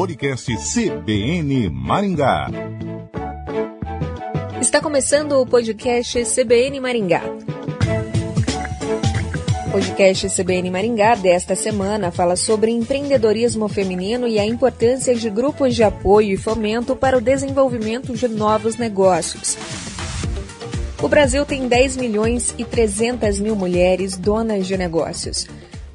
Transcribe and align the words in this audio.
podcast 0.00 0.56
CBN 0.56 1.68
Maringá. 1.68 2.46
Está 4.58 4.80
começando 4.80 5.32
o 5.32 5.44
podcast 5.44 6.24
CBN 6.24 6.80
Maringá. 6.80 7.20
O 9.66 9.70
podcast 9.72 10.30
CBN 10.30 10.70
Maringá 10.70 11.16
desta 11.16 11.54
semana 11.54 12.10
fala 12.10 12.34
sobre 12.34 12.70
empreendedorismo 12.70 13.68
feminino 13.68 14.26
e 14.26 14.38
a 14.38 14.46
importância 14.46 15.14
de 15.14 15.28
grupos 15.28 15.74
de 15.74 15.82
apoio 15.82 16.32
e 16.32 16.38
fomento 16.38 16.96
para 16.96 17.18
o 17.18 17.20
desenvolvimento 17.20 18.14
de 18.14 18.26
novos 18.26 18.78
negócios. 18.78 19.58
O 21.02 21.08
Brasil 21.08 21.44
tem 21.44 21.68
10 21.68 21.98
milhões 21.98 22.54
e 22.56 22.64
300 22.64 23.38
mil 23.38 23.54
mulheres 23.54 24.16
donas 24.16 24.66
de 24.66 24.78
negócios. 24.78 25.46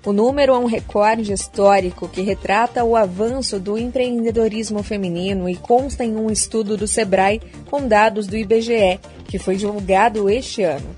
O 0.06 0.14
número 0.14 0.54
é 0.54 0.58
um 0.60 0.66
recorde 0.66 1.34
histórico 1.34 2.08
que 2.08 2.22
retrata 2.22 2.84
o 2.84 2.96
avanço 2.96 3.60
do 3.60 3.76
empreendedorismo 3.76 4.84
feminino 4.84 5.50
e 5.50 5.56
consta 5.56 6.06
em 6.06 6.16
um 6.16 6.30
estudo 6.30 6.78
do 6.78 6.86
Sebrae 6.86 7.42
com 7.72 7.88
dados 7.88 8.28
do 8.28 8.38
IBGE, 8.38 9.00
que 9.28 9.40
foi 9.40 9.56
divulgado 9.56 10.30
este 10.30 10.62
ano. 10.62 10.96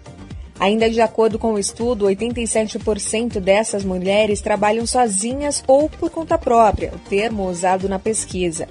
Ainda 0.59 0.89
de 0.89 0.99
acordo 0.99 1.39
com 1.39 1.53
o 1.53 1.59
estudo, 1.59 2.05
87% 2.07 3.39
dessas 3.39 3.85
mulheres 3.85 4.41
trabalham 4.41 4.85
sozinhas 4.85 5.63
ou 5.65 5.89
por 5.89 6.09
conta 6.09 6.37
própria, 6.37 6.91
o 6.93 6.99
termo 7.09 7.49
usado 7.49 7.87
na 7.87 7.99
pesquisa. 7.99 8.67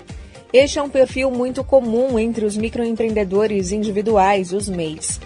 Este 0.53 0.79
é 0.79 0.83
um 0.83 0.91
perfil 0.91 1.31
muito 1.31 1.65
comum 1.65 2.19
entre 2.19 2.45
os 2.45 2.59
microempreendedores 2.59 3.73
individuais, 3.73 4.53
os 4.53 4.69
MEIs. 4.69 5.19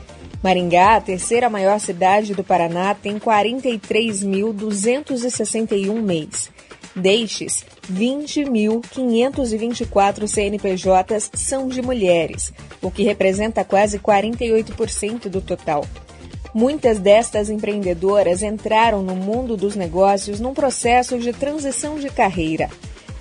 Maringá, 0.43 0.97
a 0.97 1.01
terceira 1.01 1.49
maior 1.51 1.79
cidade 1.79 2.35
do 2.35 2.43
Paraná, 2.43 2.95
tem 2.95 3.19
43.261 3.19 6.01
MEIs. 6.01 6.51
Destes, 6.97 7.63
20.524 7.93 10.27
CNPJs 10.27 11.30
são 11.35 11.69
de 11.69 11.82
mulheres, 11.82 12.51
o 12.80 12.91
que 12.91 13.02
representa 13.02 13.63
quase 13.65 13.99
48% 13.99 15.29
do 15.29 15.43
total. 15.43 15.85
Muitas 16.52 16.99
destas 16.99 17.49
empreendedoras 17.49 18.43
entraram 18.43 19.02
no 19.02 19.15
mundo 19.15 19.57
dos 19.57 19.77
negócios 19.77 20.41
num 20.41 20.52
processo 20.52 21.16
de 21.19 21.32
transição 21.32 21.97
de 21.97 22.09
carreira. 22.09 22.69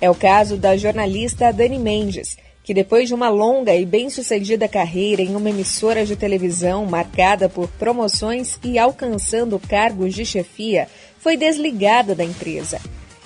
É 0.00 0.10
o 0.10 0.14
caso 0.14 0.56
da 0.56 0.76
jornalista 0.76 1.52
Dani 1.52 1.78
Mendes, 1.78 2.36
que 2.70 2.74
depois 2.74 3.08
de 3.08 3.14
uma 3.16 3.28
longa 3.28 3.74
e 3.74 3.84
bem-sucedida 3.84 4.68
carreira 4.68 5.20
em 5.22 5.34
uma 5.34 5.50
emissora 5.50 6.06
de 6.06 6.14
televisão 6.14 6.86
marcada 6.86 7.48
por 7.48 7.66
promoções 7.66 8.60
e 8.62 8.78
alcançando 8.78 9.58
cargos 9.58 10.14
de 10.14 10.24
chefia, 10.24 10.86
foi 11.18 11.36
desligada 11.36 12.14
da 12.14 12.22
empresa. 12.22 12.80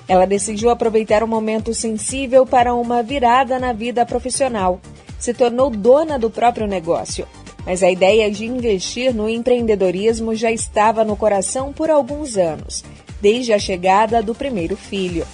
Ela 0.09 0.25
decidiu 0.25 0.71
aproveitar 0.71 1.23
um 1.23 1.27
momento 1.27 1.75
sensível 1.75 2.47
para 2.47 2.75
uma 2.75 3.03
virada 3.03 3.59
na 3.59 3.75
vida 3.75 4.07
profissional. 4.07 4.81
Se 5.19 5.35
tornou 5.35 5.69
dona 5.69 6.19
do 6.19 6.31
próprio 6.31 6.67
negócio. 6.67 7.29
Mas 7.67 7.83
a 7.83 7.91
ideia 7.91 8.31
de 8.31 8.47
investir 8.47 9.15
no 9.15 9.29
empreendedorismo 9.29 10.35
já 10.35 10.51
estava 10.51 11.05
no 11.05 11.19
coração 11.19 11.71
por 11.71 11.91
alguns 11.91 12.39
anos, 12.39 12.83
desde 13.21 13.53
a 13.53 13.59
chegada 13.59 14.23
do 14.23 14.35
primeiro 14.35 14.75
filho. 14.75 15.27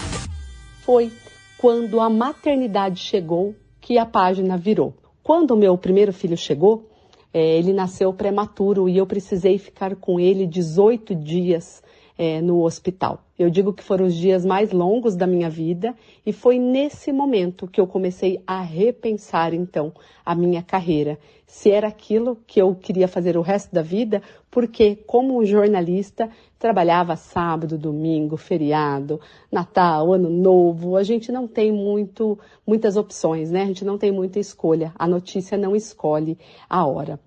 Foi 0.84 1.12
quando 1.58 2.00
a 2.00 2.10
maternidade 2.10 2.98
chegou 2.98 3.54
que 3.90 3.98
a 3.98 4.06
página 4.06 4.56
virou. 4.56 4.94
Quando 5.20 5.50
o 5.50 5.56
meu 5.56 5.76
primeiro 5.76 6.12
filho 6.12 6.36
chegou, 6.36 6.88
é, 7.34 7.58
ele 7.58 7.72
nasceu 7.72 8.12
prematuro 8.12 8.88
e 8.88 8.96
eu 8.96 9.04
precisei 9.04 9.58
ficar 9.58 9.96
com 9.96 10.20
ele 10.20 10.46
18 10.46 11.12
dias 11.12 11.82
é, 12.20 12.42
no 12.42 12.62
hospital. 12.62 13.24
Eu 13.38 13.48
digo 13.48 13.72
que 13.72 13.82
foram 13.82 14.04
os 14.04 14.14
dias 14.14 14.44
mais 14.44 14.72
longos 14.72 15.16
da 15.16 15.26
minha 15.26 15.48
vida 15.48 15.94
e 16.26 16.34
foi 16.34 16.58
nesse 16.58 17.10
momento 17.10 17.66
que 17.66 17.80
eu 17.80 17.86
comecei 17.86 18.42
a 18.46 18.60
repensar 18.60 19.54
então 19.54 19.90
a 20.22 20.34
minha 20.34 20.62
carreira. 20.62 21.18
Se 21.46 21.70
era 21.70 21.88
aquilo 21.88 22.36
que 22.46 22.60
eu 22.60 22.74
queria 22.74 23.08
fazer 23.08 23.38
o 23.38 23.40
resto 23.40 23.74
da 23.74 23.80
vida, 23.80 24.20
porque 24.50 24.96
como 25.06 25.42
jornalista 25.46 26.28
trabalhava 26.58 27.16
sábado, 27.16 27.78
domingo, 27.78 28.36
feriado, 28.36 29.18
Natal, 29.50 30.12
Ano 30.12 30.28
Novo, 30.28 30.98
a 30.98 31.02
gente 31.02 31.32
não 31.32 31.48
tem 31.48 31.72
muito 31.72 32.38
muitas 32.66 32.98
opções, 32.98 33.50
né? 33.50 33.62
A 33.62 33.66
gente 33.66 33.82
não 33.82 33.96
tem 33.96 34.12
muita 34.12 34.38
escolha. 34.38 34.92
A 34.94 35.08
notícia 35.08 35.56
não 35.56 35.74
escolhe 35.74 36.36
a 36.68 36.84
hora. 36.84 37.18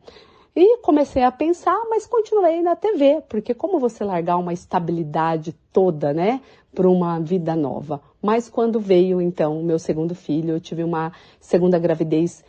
E 0.56 0.78
comecei 0.78 1.24
a 1.24 1.31
pensar, 1.31 1.81
mas 1.90 2.06
continuei 2.06 2.62
na 2.62 2.75
TV, 2.75 3.24
porque 3.28 3.56
como 3.56 3.80
você 3.80 4.03
largar 4.03 4.38
uma 4.38 4.53
estabilidade 4.53 5.56
toda, 5.72 6.14
né, 6.14 6.41
para 6.75 6.88
uma 6.88 7.19
vida 7.19 7.56
nova? 7.56 8.00
Mas 8.22 8.50
quando 8.50 8.80
veio 8.80 9.19
então 9.19 9.59
o 9.59 9.63
meu 9.63 9.80
segundo 9.80 10.13
filho, 10.13 10.52
eu 10.52 10.59
tive 10.59 10.84
uma 10.84 11.12
segunda 11.40 11.80
gravidez 11.80 12.44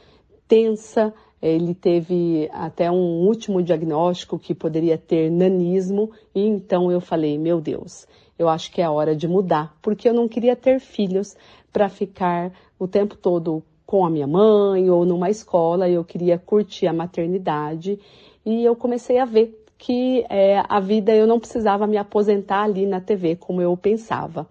tensa, 0.47 1.15
ele 1.41 1.75
teve 1.75 2.51
até 2.53 2.91
um 2.91 3.27
último 3.27 3.63
diagnóstico 3.63 4.39
que 4.39 4.55
poderia 4.55 4.99
ter 4.99 5.31
nanismo, 5.31 6.11
e 6.35 6.47
então 6.47 6.93
eu 6.93 7.01
falei, 7.01 7.39
meu 7.39 7.59
Deus, 7.59 8.07
eu 8.39 8.51
acho 8.51 8.71
que 8.71 8.83
é 8.83 8.85
a 8.85 8.91
hora 8.91 9.17
de 9.17 9.27
mudar, 9.27 9.79
porque 9.81 10.07
eu 10.07 10.13
não 10.13 10.29
queria 10.29 10.55
ter 10.55 10.79
filhos 10.79 11.35
para 11.73 11.89
ficar 11.89 12.53
o 12.79 12.87
tempo 12.87 13.17
todo 13.17 13.63
com 13.95 14.05
a 14.05 14.11
minha 14.11 14.27
mãe 14.27 14.91
ou 14.91 15.05
numa 15.05 15.31
escola, 15.31 15.89
eu 15.89 16.05
queria 16.05 16.37
curtir 16.37 16.89
a 16.89 16.93
maternidade 16.93 17.97
e 18.45 18.65
eu 18.65 18.75
comecei 18.75 19.21
a 19.21 19.25
ver 19.25 19.65
que 19.79 20.27
é, 20.29 20.61
a 20.69 20.81
vida 20.81 21.15
eu 21.15 21.29
não 21.29 21.39
precisava 21.39 21.87
me 21.87 21.97
aposentar 21.97 22.65
ali 22.65 22.87
na 22.87 23.01
TV 23.01 23.37
como 23.37 23.63
eu 23.63 23.77
pensava. 23.77 24.49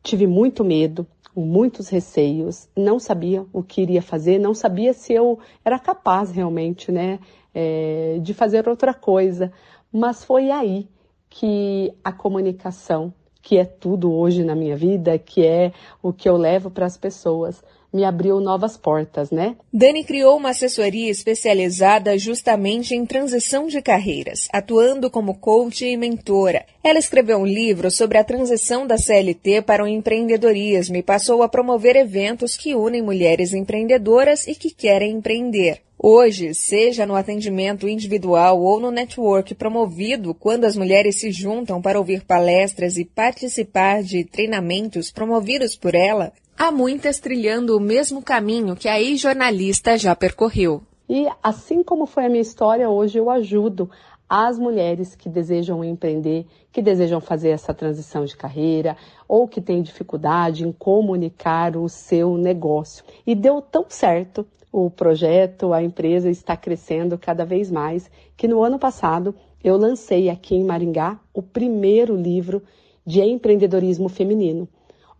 Tive 0.00 0.28
muito 0.28 0.64
medo, 0.64 1.04
muitos 1.34 1.88
receios, 1.88 2.68
não 2.76 3.00
sabia 3.00 3.44
o 3.52 3.64
que 3.64 3.82
iria 3.82 4.00
fazer, 4.00 4.38
não 4.38 4.54
sabia 4.54 4.92
se 4.92 5.12
eu 5.12 5.40
era 5.64 5.76
capaz 5.76 6.30
realmente, 6.30 6.92
né, 6.92 7.18
é, 7.52 8.20
de 8.22 8.32
fazer 8.32 8.68
outra 8.68 8.94
coisa. 8.94 9.52
Mas 9.92 10.22
foi 10.22 10.52
aí 10.52 10.88
que 11.28 11.92
a 12.04 12.12
comunicação, 12.12 13.12
que 13.42 13.58
é 13.58 13.64
tudo 13.64 14.12
hoje 14.12 14.44
na 14.44 14.54
minha 14.54 14.76
vida, 14.76 15.18
que 15.18 15.44
é 15.44 15.72
o 16.00 16.12
que 16.12 16.28
eu 16.28 16.36
levo 16.36 16.70
para 16.70 16.86
as 16.86 16.96
pessoas, 16.96 17.60
me 17.96 18.04
abriu 18.04 18.38
novas 18.38 18.76
portas, 18.76 19.30
né? 19.30 19.56
Dani 19.72 20.04
criou 20.04 20.36
uma 20.36 20.50
assessoria 20.50 21.10
especializada 21.10 22.16
justamente 22.18 22.94
em 22.94 23.06
transição 23.06 23.66
de 23.66 23.80
carreiras, 23.80 24.48
atuando 24.52 25.10
como 25.10 25.38
coach 25.38 25.86
e 25.86 25.96
mentora. 25.96 26.66
Ela 26.84 26.98
escreveu 26.98 27.38
um 27.38 27.46
livro 27.46 27.90
sobre 27.90 28.18
a 28.18 28.24
transição 28.24 28.86
da 28.86 28.98
CLT 28.98 29.62
para 29.62 29.82
o 29.82 29.88
empreendedorismo 29.88 30.96
e 30.96 31.02
passou 31.02 31.42
a 31.42 31.48
promover 31.48 31.96
eventos 31.96 32.56
que 32.56 32.74
unem 32.74 33.00
mulheres 33.02 33.54
empreendedoras 33.54 34.46
e 34.46 34.54
que 34.54 34.70
querem 34.70 35.12
empreender. 35.12 35.80
Hoje, 35.98 36.52
seja 36.52 37.06
no 37.06 37.16
atendimento 37.16 37.88
individual 37.88 38.60
ou 38.60 38.78
no 38.78 38.90
network 38.90 39.54
promovido 39.54 40.34
quando 40.34 40.66
as 40.66 40.76
mulheres 40.76 41.18
se 41.18 41.32
juntam 41.32 41.80
para 41.80 41.98
ouvir 41.98 42.22
palestras 42.22 42.98
e 42.98 43.04
participar 43.04 44.02
de 44.02 44.22
treinamentos 44.22 45.10
promovidos 45.10 45.74
por 45.74 45.94
ela, 45.94 46.34
Há 46.58 46.72
muitas 46.72 47.20
trilhando 47.20 47.76
o 47.76 47.80
mesmo 47.80 48.22
caminho 48.22 48.74
que 48.74 48.88
a 48.88 48.98
ex-jornalista 48.98 49.98
já 49.98 50.16
percorreu. 50.16 50.80
E 51.06 51.28
assim 51.42 51.82
como 51.82 52.06
foi 52.06 52.24
a 52.24 52.28
minha 52.30 52.40
história, 52.40 52.88
hoje 52.88 53.18
eu 53.18 53.28
ajudo 53.28 53.90
as 54.26 54.58
mulheres 54.58 55.14
que 55.14 55.28
desejam 55.28 55.84
empreender, 55.84 56.46
que 56.72 56.80
desejam 56.80 57.20
fazer 57.20 57.50
essa 57.50 57.74
transição 57.74 58.24
de 58.24 58.34
carreira 58.34 58.96
ou 59.28 59.46
que 59.46 59.60
têm 59.60 59.82
dificuldade 59.82 60.66
em 60.66 60.72
comunicar 60.72 61.76
o 61.76 61.90
seu 61.90 62.38
negócio. 62.38 63.04
E 63.26 63.34
deu 63.34 63.60
tão 63.60 63.84
certo 63.90 64.46
o 64.72 64.88
projeto, 64.88 65.74
a 65.74 65.82
empresa 65.82 66.30
está 66.30 66.56
crescendo 66.56 67.18
cada 67.18 67.44
vez 67.44 67.70
mais, 67.70 68.10
que 68.34 68.48
no 68.48 68.62
ano 68.62 68.78
passado 68.78 69.34
eu 69.62 69.76
lancei 69.76 70.30
aqui 70.30 70.54
em 70.54 70.64
Maringá 70.64 71.20
o 71.34 71.42
primeiro 71.42 72.16
livro 72.16 72.62
de 73.04 73.20
empreendedorismo 73.20 74.08
feminino, 74.08 74.66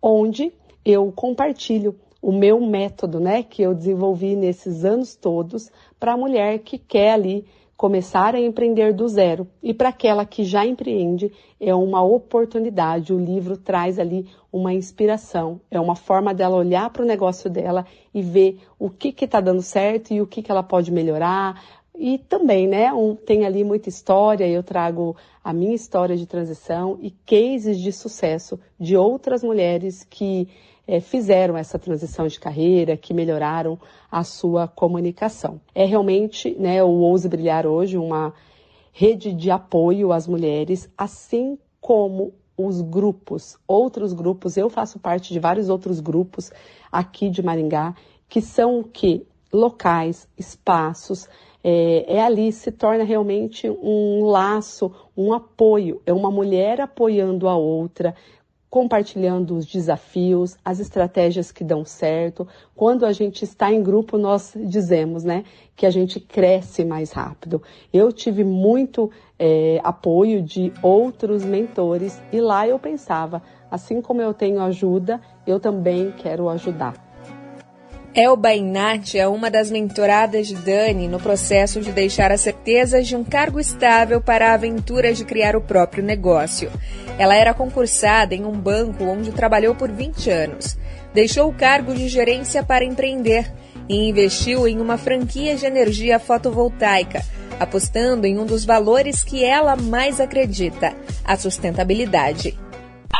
onde 0.00 0.50
eu 0.86 1.10
compartilho 1.10 1.96
o 2.22 2.30
meu 2.30 2.60
método, 2.60 3.18
né, 3.18 3.42
que 3.42 3.60
eu 3.60 3.74
desenvolvi 3.74 4.36
nesses 4.36 4.84
anos 4.84 5.16
todos 5.16 5.68
para 5.98 6.12
a 6.12 6.16
mulher 6.16 6.60
que 6.60 6.78
quer 6.78 7.14
ali 7.14 7.44
começar 7.76 8.36
a 8.36 8.40
empreender 8.40 8.94
do 8.94 9.06
zero. 9.08 9.48
E 9.60 9.74
para 9.74 9.88
aquela 9.88 10.24
que 10.24 10.44
já 10.44 10.64
empreende, 10.64 11.30
é 11.60 11.74
uma 11.74 12.02
oportunidade. 12.02 13.12
O 13.12 13.18
livro 13.18 13.56
traz 13.56 13.98
ali 13.98 14.28
uma 14.50 14.72
inspiração, 14.72 15.60
é 15.70 15.78
uma 15.78 15.96
forma 15.96 16.32
dela 16.32 16.56
olhar 16.56 16.88
para 16.90 17.02
o 17.02 17.06
negócio 17.06 17.50
dela 17.50 17.84
e 18.14 18.22
ver 18.22 18.60
o 18.78 18.88
que 18.88 19.12
está 19.24 19.40
dando 19.40 19.62
certo 19.62 20.14
e 20.14 20.22
o 20.22 20.26
que, 20.26 20.40
que 20.40 20.50
ela 20.50 20.62
pode 20.62 20.90
melhorar. 20.92 21.60
E 21.98 22.18
também, 22.18 22.66
né, 22.68 22.92
um, 22.92 23.14
tem 23.14 23.44
ali 23.44 23.64
muita 23.64 23.88
história, 23.88 24.46
eu 24.46 24.62
trago 24.62 25.16
a 25.42 25.52
minha 25.52 25.74
história 25.74 26.16
de 26.16 26.26
transição 26.26 26.98
e 27.00 27.10
cases 27.10 27.78
de 27.78 27.92
sucesso 27.92 28.58
de 28.78 28.96
outras 28.96 29.42
mulheres 29.42 30.04
que 30.08 30.48
é, 30.86 31.00
fizeram 31.00 31.56
essa 31.56 31.78
transição 31.78 32.26
de 32.26 32.38
carreira, 32.38 32.96
que 32.96 33.12
melhoraram 33.12 33.78
a 34.10 34.22
sua 34.22 34.68
comunicação. 34.68 35.60
É 35.74 35.84
realmente 35.84 36.54
né, 36.58 36.82
o 36.82 36.88
Ouse 36.88 37.28
Brilhar 37.28 37.66
hoje 37.66 37.98
uma 37.98 38.32
rede 38.92 39.32
de 39.32 39.50
apoio 39.50 40.12
às 40.12 40.26
mulheres, 40.26 40.88
assim 40.96 41.58
como 41.80 42.32
os 42.56 42.80
grupos, 42.80 43.58
outros 43.66 44.12
grupos. 44.12 44.56
Eu 44.56 44.70
faço 44.70 44.98
parte 44.98 45.32
de 45.32 45.38
vários 45.38 45.68
outros 45.68 46.00
grupos 46.00 46.50
aqui 46.90 47.28
de 47.28 47.42
Maringá, 47.42 47.94
que 48.28 48.40
são 48.40 48.82
que 48.82 49.26
locais, 49.52 50.28
espaços, 50.36 51.28
é, 51.68 52.18
é, 52.18 52.22
ali 52.22 52.52
se 52.52 52.70
torna 52.70 53.02
realmente 53.02 53.68
um 53.68 54.24
laço, 54.24 54.92
um 55.16 55.32
apoio. 55.32 56.00
É 56.06 56.12
uma 56.12 56.30
mulher 56.30 56.80
apoiando 56.80 57.48
a 57.48 57.56
outra, 57.56 58.14
compartilhando 58.68 59.56
os 59.56 59.64
desafios, 59.64 60.56
as 60.64 60.80
estratégias 60.80 61.52
que 61.52 61.64
dão 61.64 61.84
certo. 61.84 62.46
Quando 62.74 63.06
a 63.06 63.12
gente 63.12 63.42
está 63.42 63.72
em 63.72 63.82
grupo, 63.82 64.18
nós 64.18 64.54
dizemos, 64.56 65.24
né, 65.24 65.44
que 65.74 65.86
a 65.86 65.90
gente 65.90 66.18
cresce 66.18 66.84
mais 66.84 67.12
rápido. 67.12 67.62
Eu 67.92 68.12
tive 68.12 68.44
muito 68.44 69.10
é, 69.38 69.80
apoio 69.84 70.42
de 70.42 70.72
outros 70.82 71.44
mentores 71.44 72.20
e 72.32 72.40
lá 72.40 72.66
eu 72.66 72.78
pensava, 72.78 73.42
assim 73.70 74.00
como 74.00 74.20
eu 74.20 74.34
tenho 74.34 74.60
ajuda, 74.60 75.20
eu 75.46 75.60
também 75.60 76.10
quero 76.12 76.48
ajudar. 76.48 77.06
Elba 78.18 78.54
Inati 78.54 79.18
é 79.18 79.28
uma 79.28 79.50
das 79.50 79.70
mentoradas 79.70 80.46
de 80.46 80.54
Dani 80.54 81.06
no 81.06 81.20
processo 81.20 81.82
de 81.82 81.92
deixar 81.92 82.32
as 82.32 82.40
certezas 82.40 83.06
de 83.06 83.14
um 83.14 83.22
cargo 83.22 83.60
estável 83.60 84.22
para 84.22 84.48
a 84.48 84.54
aventura 84.54 85.12
de 85.12 85.22
criar 85.22 85.54
o 85.54 85.60
próprio 85.60 86.02
negócio. 86.02 86.72
Ela 87.18 87.34
era 87.34 87.52
concursada 87.52 88.34
em 88.34 88.46
um 88.46 88.58
banco 88.58 89.04
onde 89.04 89.32
trabalhou 89.32 89.74
por 89.74 89.92
20 89.92 90.30
anos. 90.30 90.78
Deixou 91.12 91.50
o 91.50 91.54
cargo 91.54 91.92
de 91.92 92.08
gerência 92.08 92.62
para 92.62 92.86
empreender 92.86 93.52
e 93.86 94.08
investiu 94.08 94.66
em 94.66 94.80
uma 94.80 94.96
franquia 94.96 95.54
de 95.54 95.66
energia 95.66 96.19
fotovoltaica, 96.19 97.22
apostando 97.60 98.26
em 98.26 98.38
um 98.38 98.46
dos 98.46 98.64
valores 98.64 99.22
que 99.22 99.44
ela 99.44 99.76
mais 99.76 100.22
acredita: 100.22 100.94
a 101.22 101.36
sustentabilidade 101.36 102.56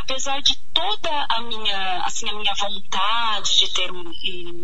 apesar 0.07 0.41
de 0.41 0.57
toda 0.77 1.27
a 1.31 1.41
minha, 1.41 2.03
assim, 2.05 2.29
a 2.29 2.35
minha 2.35 2.53
vontade 2.55 3.57
de 3.57 3.73
ter 3.73 3.91
um, 3.91 4.13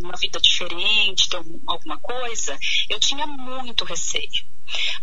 uma 0.02 0.14
vida 0.18 0.38
diferente, 0.38 1.30
ter 1.30 1.38
um, 1.38 1.62
alguma 1.66 1.98
coisa, 1.98 2.58
eu 2.90 3.00
tinha 3.00 3.26
muito 3.26 3.86
receio 3.86 4.52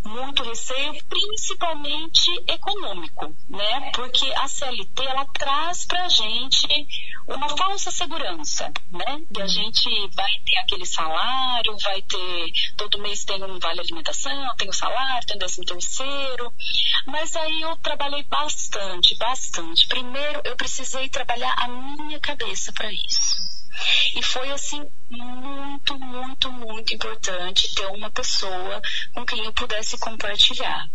muito 0.06 0.44
receio, 0.44 0.94
principalmente 1.06 2.30
econômico, 2.48 3.36
né? 3.50 3.92
Porque 3.94 4.26
a 4.34 4.48
CLT 4.48 5.04
ela 5.06 5.26
traz 5.26 5.86
para 5.86 6.06
a 6.06 6.10
gente 6.10 6.68
uma 7.28 7.50
falsa 7.50 7.92
segurança, 7.92 8.72
né? 8.92 9.22
E 9.36 9.42
a 9.42 9.48
gente 9.48 9.90
vai 10.16 10.32
ter 10.46 10.58
aquele 10.60 10.86
salário, 10.86 11.78
vai 11.84 12.02
ter 12.02 12.52
todo 12.78 13.00
mês 13.00 13.26
tem 13.26 13.44
um 13.44 13.60
vale 13.60 13.80
alimentação, 13.80 14.56
tem 14.58 14.70
o 14.70 14.74
salário, 14.74 15.28
tem 15.28 15.36
o 15.36 15.40
décimo 15.40 15.66
terceiro, 15.66 16.54
mas 17.06 17.36
aí 17.36 17.62
eu 17.62 17.76
trabalhei 17.78 18.24
bastante, 18.24 19.16
bastante. 19.18 19.88
Primeiro 19.88 20.42
eu 20.46 20.56
precisei 20.56 21.10
trabalhar 21.10 21.54
a 21.58 21.68
minha 21.68 22.20
cabeça 22.20 22.72
para 22.74 22.92
isso. 22.92 23.49
E 24.16 24.24
foi 24.24 24.52
assim 24.52 24.86
muito, 25.10 26.00
muito, 26.00 26.52
muito 26.52 26.94
importante 26.94 27.74
ter 27.74 27.86
uma 27.88 28.10
pessoa 28.12 28.82
com 29.14 29.26
quem 29.26 29.44
eu 29.46 29.54
pudesse 29.54 29.98
compartilhar. 29.98 30.90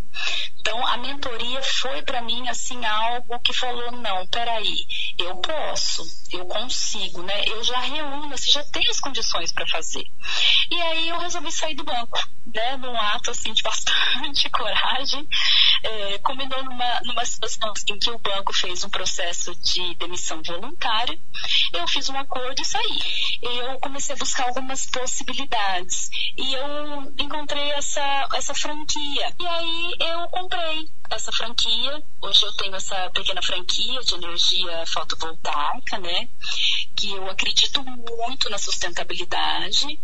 Então, 0.60 0.86
a 0.86 0.96
mentoria 0.96 1.62
foi 1.62 2.02
para 2.02 2.22
mim 2.22 2.48
assim 2.48 2.82
algo 2.84 3.38
que 3.40 3.52
falou: 3.52 3.92
não, 3.92 4.26
peraí, 4.28 4.74
eu 5.18 5.36
posso, 5.36 6.02
eu 6.32 6.46
consigo, 6.46 7.22
né? 7.22 7.44
Eu 7.46 7.62
já 7.62 7.78
reúno, 7.80 8.30
você 8.30 8.50
já 8.50 8.64
tem 8.64 8.82
as 8.88 8.98
condições 8.98 9.52
para 9.52 9.66
fazer. 9.66 10.04
E 10.70 10.80
aí 10.80 11.08
eu 11.08 11.18
resolvi 11.18 11.52
sair 11.52 11.74
do 11.74 11.84
banco, 11.84 12.18
né? 12.54 12.76
Num 12.78 12.98
ato 12.98 13.30
assim 13.30 13.52
de 13.52 13.62
bastante 13.64 14.48
coragem. 14.50 15.28
É, 15.82 16.18
combinou 16.18 16.64
numa, 16.64 17.00
numa 17.04 17.24
situação 17.26 17.72
em 17.90 17.98
que 17.98 18.10
o 18.10 18.18
banco 18.18 18.54
fez 18.54 18.84
um 18.84 18.88
processo 18.88 19.54
de 19.56 19.94
demissão 19.96 20.42
voluntária. 20.42 21.18
Eu 21.74 21.86
fiz 21.88 22.08
um 22.08 22.16
acordo 22.16 22.60
e 22.60 22.64
saí. 22.64 22.98
Eu 23.42 23.78
comecei 23.80 24.14
a 24.14 24.18
buscar 24.18 24.46
algumas 24.46 24.86
possibilidades. 24.86 26.08
E 26.38 26.54
eu 26.54 27.12
encontrei 27.18 27.70
essa, 27.72 28.28
essa 28.34 28.54
franquia. 28.54 29.34
E 29.38 29.46
aí 29.46 29.94
eu 30.04 30.28
comprei 30.28 30.88
essa 31.10 31.32
franquia. 31.32 32.02
Hoje 32.20 32.44
eu 32.44 32.52
tenho 32.54 32.74
essa 32.74 33.10
pequena 33.10 33.42
franquia 33.42 34.00
de 34.00 34.14
energia 34.14 34.84
fotovoltaica, 34.86 35.98
né? 35.98 36.28
Que 36.94 37.10
eu 37.10 37.28
acredito 37.30 37.82
muito 37.82 38.50
na 38.50 38.58
sustentabilidade. 38.58 39.98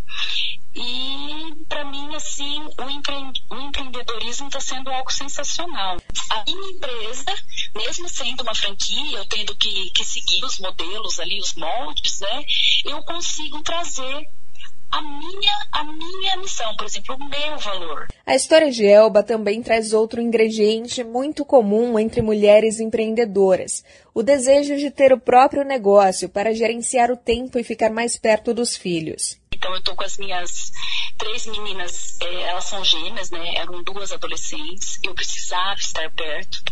E 0.74 1.64
para 1.68 1.84
mim, 1.84 2.14
assim, 2.14 2.60
o, 2.78 2.90
empre... 2.90 3.14
o 3.50 3.56
empreendedorismo 3.56 4.46
está 4.46 4.60
sendo 4.60 4.88
algo 4.90 5.12
sensacional. 5.12 5.96
A 6.30 6.44
minha 6.44 6.70
empresa, 6.70 7.34
mesmo 7.74 8.08
sendo 8.08 8.42
uma 8.42 8.54
franquia, 8.54 9.18
eu 9.18 9.26
tendo 9.26 9.54
que, 9.56 9.90
que 9.90 10.04
seguir 10.04 10.44
os 10.44 10.58
modelos 10.58 11.18
ali, 11.18 11.40
os 11.40 11.54
moldes, 11.54 12.20
né? 12.20 12.44
Eu 12.84 13.02
consigo 13.02 13.62
trazer 13.62 14.28
a 14.90 15.02
minha, 15.02 15.52
a 15.72 15.84
minha 15.84 16.36
missão, 16.38 16.74
por 16.76 16.86
exemplo, 16.86 17.16
o 17.16 17.24
meu 17.28 17.58
valor. 17.58 18.08
A 18.26 18.34
história 18.34 18.70
de 18.70 18.86
Elba 18.86 19.22
também 19.22 19.62
traz 19.62 19.92
outro 19.92 20.20
ingrediente 20.20 21.04
muito 21.04 21.44
comum 21.44 21.98
entre 21.98 22.20
mulheres 22.20 22.80
empreendedoras: 22.80 23.84
o 24.14 24.22
desejo 24.22 24.76
de 24.76 24.90
ter 24.90 25.12
o 25.12 25.20
próprio 25.20 25.64
negócio 25.64 26.28
para 26.28 26.54
gerenciar 26.54 27.10
o 27.10 27.16
tempo 27.16 27.58
e 27.58 27.64
ficar 27.64 27.90
mais 27.90 28.16
perto 28.16 28.52
dos 28.52 28.76
filhos. 28.76 29.38
Então 29.52 29.72
eu 29.72 29.78
estou 29.78 29.94
com 29.94 30.04
as 30.04 30.16
minhas 30.16 30.72
três 31.18 31.46
meninas, 31.46 32.18
é, 32.22 32.42
elas 32.48 32.64
são 32.64 32.82
gêmeas, 32.82 33.30
né? 33.30 33.56
Eram 33.56 33.82
duas 33.82 34.10
adolescentes. 34.10 34.98
Eu 35.02 35.14
precisava 35.14 35.74
estar 35.74 36.10
perto. 36.12 36.62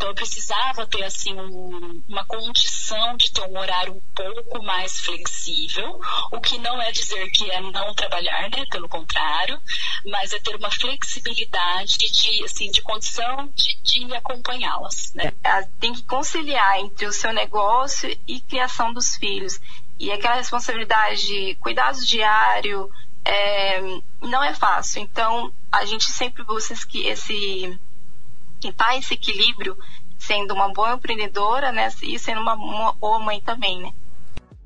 Então 0.00 0.08
eu 0.08 0.14
precisava 0.14 0.86
ter 0.86 1.04
assim 1.04 1.38
um, 1.38 2.02
uma 2.08 2.24
condição 2.24 3.18
de 3.18 3.30
ter 3.30 3.42
um 3.42 3.58
horário 3.58 3.92
um 3.92 4.00
pouco 4.14 4.64
mais 4.64 4.98
flexível, 5.00 6.00
o 6.32 6.40
que 6.40 6.56
não 6.56 6.80
é 6.80 6.90
dizer 6.90 7.28
que 7.28 7.50
é 7.50 7.60
não 7.60 7.92
trabalhar, 7.92 8.48
né? 8.48 8.64
Pelo 8.70 8.88
contrário, 8.88 9.60
mas 10.06 10.32
é 10.32 10.40
ter 10.40 10.56
uma 10.56 10.70
flexibilidade 10.70 11.98
de 11.98 12.44
assim 12.44 12.70
de 12.70 12.80
condição 12.80 13.52
de, 13.54 14.06
de 14.06 14.14
acompanhá-las. 14.14 15.12
Né? 15.14 15.34
É, 15.44 15.64
tem 15.78 15.92
que 15.92 16.02
conciliar 16.04 16.78
entre 16.78 17.04
o 17.04 17.12
seu 17.12 17.34
negócio 17.34 18.08
e 18.26 18.40
criação 18.40 18.94
dos 18.94 19.16
filhos. 19.16 19.60
E 19.98 20.10
aquela 20.10 20.36
responsabilidade 20.36 21.26
de 21.26 21.54
cuidados 21.56 22.08
diário 22.08 22.90
é, 23.22 23.82
não 24.22 24.42
é 24.42 24.54
fácil. 24.54 25.02
Então, 25.02 25.52
a 25.70 25.84
gente 25.84 26.10
sempre 26.10 26.42
busca 26.42 26.74
esse 26.94 27.78
tentar 28.60 28.96
esse 28.96 29.14
equilíbrio 29.14 29.76
sendo 30.18 30.54
uma 30.54 30.72
boa 30.72 30.94
empreendedora, 30.94 31.72
né, 31.72 31.88
e 32.02 32.18
sendo 32.18 32.40
uma, 32.40 32.54
uma 32.54 32.92
boa 32.92 33.18
mãe 33.18 33.40
também, 33.40 33.80
né. 33.80 33.90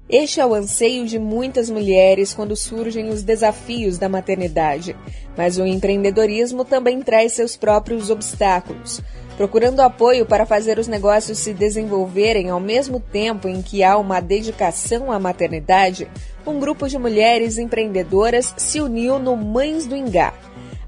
Este 0.09 0.39
é 0.39 0.45
o 0.45 0.53
anseio 0.53 1.07
de 1.07 1.19
muitas 1.19 1.71
mulheres 1.71 2.35
quando 2.35 2.55
surgem 2.55 3.09
os 3.09 3.23
desafios 3.23 3.97
da 3.97 4.07
maternidade, 4.07 4.95
mas 5.35 5.57
o 5.57 5.65
empreendedorismo 5.65 6.63
também 6.63 7.01
traz 7.01 7.33
seus 7.33 7.57
próprios 7.57 8.11
obstáculos. 8.11 9.01
Procurando 9.35 9.81
apoio 9.81 10.27
para 10.27 10.45
fazer 10.45 10.79
os 10.79 10.87
negócios 10.87 11.39
se 11.39 11.55
desenvolverem 11.55 12.51
ao 12.51 12.61
mesmo 12.61 13.01
tempo 13.01 13.49
em 13.49 13.63
que 13.63 13.83
há 13.83 13.97
uma 13.97 14.21
dedicação 14.21 15.11
à 15.11 15.19
maternidade, 15.19 16.07
um 16.47 16.61
grupo 16.61 16.87
de 16.87 16.99
mulheres 16.99 17.57
empreendedoras 17.57 18.53
se 18.59 18.83
uniu 18.83 19.19
no 19.19 19.35
Mães 19.35 19.87
do 19.87 19.97
Ingá 19.97 20.35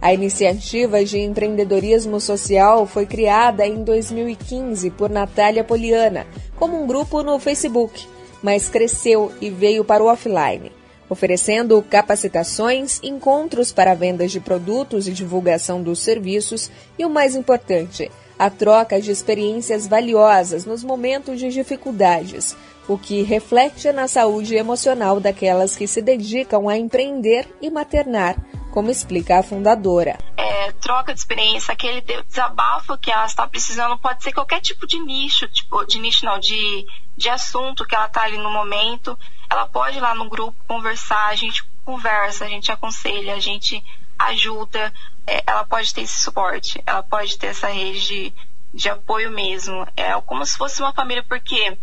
a 0.01 0.13
iniciativa 0.13 1.05
de 1.05 1.19
empreendedorismo 1.19 2.21
social 2.21 2.87
foi 2.87 3.07
criada 3.07 3.67
em 3.67 3.83
2015 3.83 4.91
por 4.91 5.09
Natália 5.09 5.65
Poliana, 5.65 6.27
como 6.57 6.83
um 6.83 6.87
grupo 6.87 7.23
no 7.23 7.39
Facebook, 7.39 8.07
mas 8.43 8.69
cresceu 8.69 9.33
e 9.41 9.51
veio 9.51 9.85
para 9.85 10.05
o 10.05 10.09
offline, 10.09 10.71
oferecendo 11.09 11.83
capacitações, 11.83 13.01
encontros 13.03 13.73
para 13.73 13.95
vendas 13.95 14.31
de 14.31 14.41
produtos 14.41 15.09
e 15.09 15.13
divulgação 15.13 15.83
dos 15.83 16.01
serviços 16.01 16.71
e, 16.99 17.05
o 17.05 17.11
mais 17.11 17.35
importante, 17.35 18.11
a 18.39 18.51
troca 18.51 19.01
de 19.01 19.11
experiências 19.11 19.87
valiosas 19.87 20.67
nos 20.67 20.85
momentos 20.85 21.41
de 21.41 21.49
dificuldades, 21.49 22.55
o 22.89 22.97
que 22.97 23.23
reflete 23.23 23.91
na 23.93 24.09
saúde 24.09 24.55
emocional 24.55 25.21
daquelas 25.21 25.77
que 25.77 25.87
se 25.87 26.01
dedicam 26.01 26.69
a 26.69 26.77
empreender 26.77 27.49
e 27.61 27.71
maternar 27.71 28.37
como 28.77 28.91
explica 28.91 29.39
a 29.39 29.43
fundadora. 29.43 30.19
É, 30.37 30.71
troca 30.73 31.15
de 31.15 31.19
experiência, 31.19 31.73
aquele 31.73 32.03
desabafo 32.03 32.99
que 32.99 33.11
ela 33.11 33.25
está 33.25 33.47
precisando, 33.49 33.97
pode 33.97 34.23
ser 34.23 34.35
qualquer 34.35 34.61
tipo 34.61 34.87
de 34.87 34.99
nicho, 34.99 35.49
tipo, 35.49 35.83
de 35.87 35.99
nicho 35.99 36.27
não, 36.27 36.39
de, 36.39 36.87
de 37.17 37.31
assunto 37.31 37.87
que 37.87 37.95
ela 37.95 38.05
está 38.05 38.25
ali 38.25 38.37
no 38.37 38.51
momento. 38.51 39.19
Ela 39.49 39.67
pode 39.67 39.97
ir 39.97 40.01
lá 40.03 40.15
no 40.15 40.29
grupo 40.29 40.55
conversar, 40.69 41.29
a 41.29 41.35
gente 41.35 41.65
conversa, 41.87 42.45
a 42.45 42.49
gente 42.49 42.71
aconselha, 42.71 43.35
a 43.35 43.41
gente 43.41 43.83
ajuda, 44.19 44.93
é, 45.27 45.43
ela 45.47 45.65
pode 45.65 45.95
ter 45.95 46.03
esse 46.03 46.21
suporte, 46.21 46.83
ela 46.87 47.03
pode 47.03 47.39
ter 47.39 47.47
essa 47.47 47.69
rede 47.69 48.07
de, 48.07 48.35
de 48.75 48.91
apoio 48.91 49.31
mesmo. 49.31 49.89
É 49.97 50.21
como 50.21 50.45
se 50.45 50.55
fosse 50.55 50.83
uma 50.83 50.93
família, 50.93 51.25
porque 51.27 51.79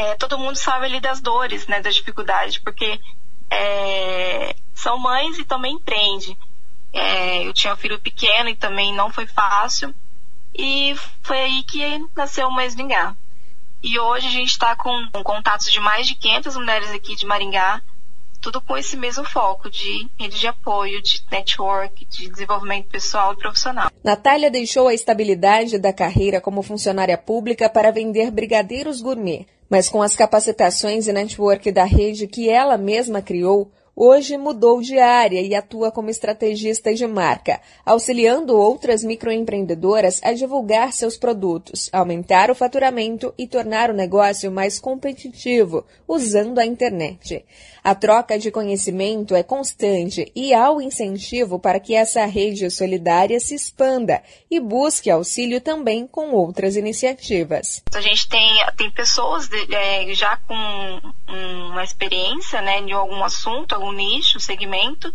é, 0.00 0.14
todo 0.14 0.38
mundo 0.38 0.56
sabe 0.56 0.86
ali 0.86 0.98
das 0.98 1.20
dores, 1.20 1.66
né, 1.66 1.80
das 1.80 1.94
dificuldades, 1.94 2.56
porque 2.56 2.98
é, 3.50 4.56
são 4.74 4.98
mães 4.98 5.38
e 5.38 5.44
também 5.44 5.74
empreende. 5.74 6.36
É, 6.90 7.46
eu 7.46 7.52
tinha 7.52 7.74
um 7.74 7.76
filho 7.76 8.00
pequeno 8.00 8.48
e 8.48 8.56
também 8.56 8.94
não 8.94 9.12
foi 9.12 9.26
fácil. 9.26 9.94
E 10.54 10.94
foi 11.22 11.38
aí 11.38 11.62
que 11.64 11.82
nasceu 12.16 12.48
o 12.48 12.50
Mães 12.50 12.74
do 12.74 12.80
Ingá. 12.80 13.14
E 13.82 13.98
hoje 13.98 14.26
a 14.26 14.30
gente 14.30 14.48
está 14.48 14.74
com, 14.74 15.08
com 15.12 15.22
contatos 15.22 15.70
de 15.70 15.78
mais 15.80 16.06
de 16.06 16.14
500 16.14 16.56
mulheres 16.56 16.90
aqui 16.90 17.14
de 17.14 17.26
Maringá, 17.26 17.82
tudo 18.40 18.60
com 18.60 18.76
esse 18.76 18.96
mesmo 18.96 19.24
foco 19.24 19.70
de 19.70 20.08
rede 20.18 20.40
de 20.40 20.46
apoio, 20.46 21.02
de 21.02 21.22
network, 21.30 22.06
de 22.06 22.30
desenvolvimento 22.30 22.88
pessoal 22.88 23.34
e 23.34 23.36
profissional. 23.36 23.90
Natália 24.02 24.50
deixou 24.50 24.88
a 24.88 24.94
estabilidade 24.94 25.78
da 25.78 25.92
carreira 25.92 26.40
como 26.40 26.62
funcionária 26.62 27.18
pública 27.18 27.68
para 27.68 27.92
vender 27.92 28.30
brigadeiros 28.30 29.02
gourmet, 29.02 29.46
mas 29.70 29.88
com 29.88 30.02
as 30.02 30.16
capacitações 30.16 31.06
e 31.06 31.12
network 31.12 31.70
da 31.70 31.84
rede 31.84 32.26
que 32.26 32.50
ela 32.50 32.76
mesma 32.76 33.22
criou, 33.22 33.70
hoje 33.94 34.36
mudou 34.36 34.80
de 34.80 34.98
área 34.98 35.40
e 35.40 35.54
atua 35.54 35.90
como 35.90 36.10
estrategista 36.10 36.94
de 36.94 37.06
marca, 37.06 37.60
auxiliando 37.84 38.56
outras 38.56 39.04
microempreendedoras 39.04 40.20
a 40.22 40.32
divulgar 40.32 40.92
seus 40.92 41.16
produtos, 41.16 41.90
aumentar 41.92 42.50
o 42.50 42.54
faturamento 42.54 43.34
e 43.36 43.46
tornar 43.46 43.90
o 43.90 43.94
negócio 43.94 44.50
mais 44.50 44.78
competitivo 44.78 45.84
usando 46.06 46.58
a 46.58 46.66
internet. 46.66 47.44
A 47.82 47.94
troca 47.94 48.38
de 48.38 48.50
conhecimento 48.50 49.34
é 49.34 49.42
constante 49.42 50.30
e 50.34 50.52
há 50.52 50.70
o 50.70 50.80
incentivo 50.80 51.58
para 51.58 51.80
que 51.80 51.94
essa 51.94 52.24
rede 52.26 52.70
solidária 52.70 53.40
se 53.40 53.54
expanda 53.54 54.22
e 54.50 54.60
busque 54.60 55.10
auxílio 55.10 55.60
também 55.60 56.06
com 56.06 56.32
outras 56.32 56.76
iniciativas. 56.76 57.82
A 57.94 58.00
gente 58.00 58.28
tem, 58.28 58.64
tem 58.76 58.90
pessoas 58.90 59.48
de, 59.48 59.74
é, 59.74 60.14
já 60.14 60.36
com 60.46 60.54
uma 61.26 61.82
experiência 61.82 62.60
né, 62.60 62.80
em 62.80 62.92
algum 62.92 63.22
assunto, 63.24 63.74
algum 63.80 63.92
nicho, 63.92 64.38
segmento, 64.38 65.12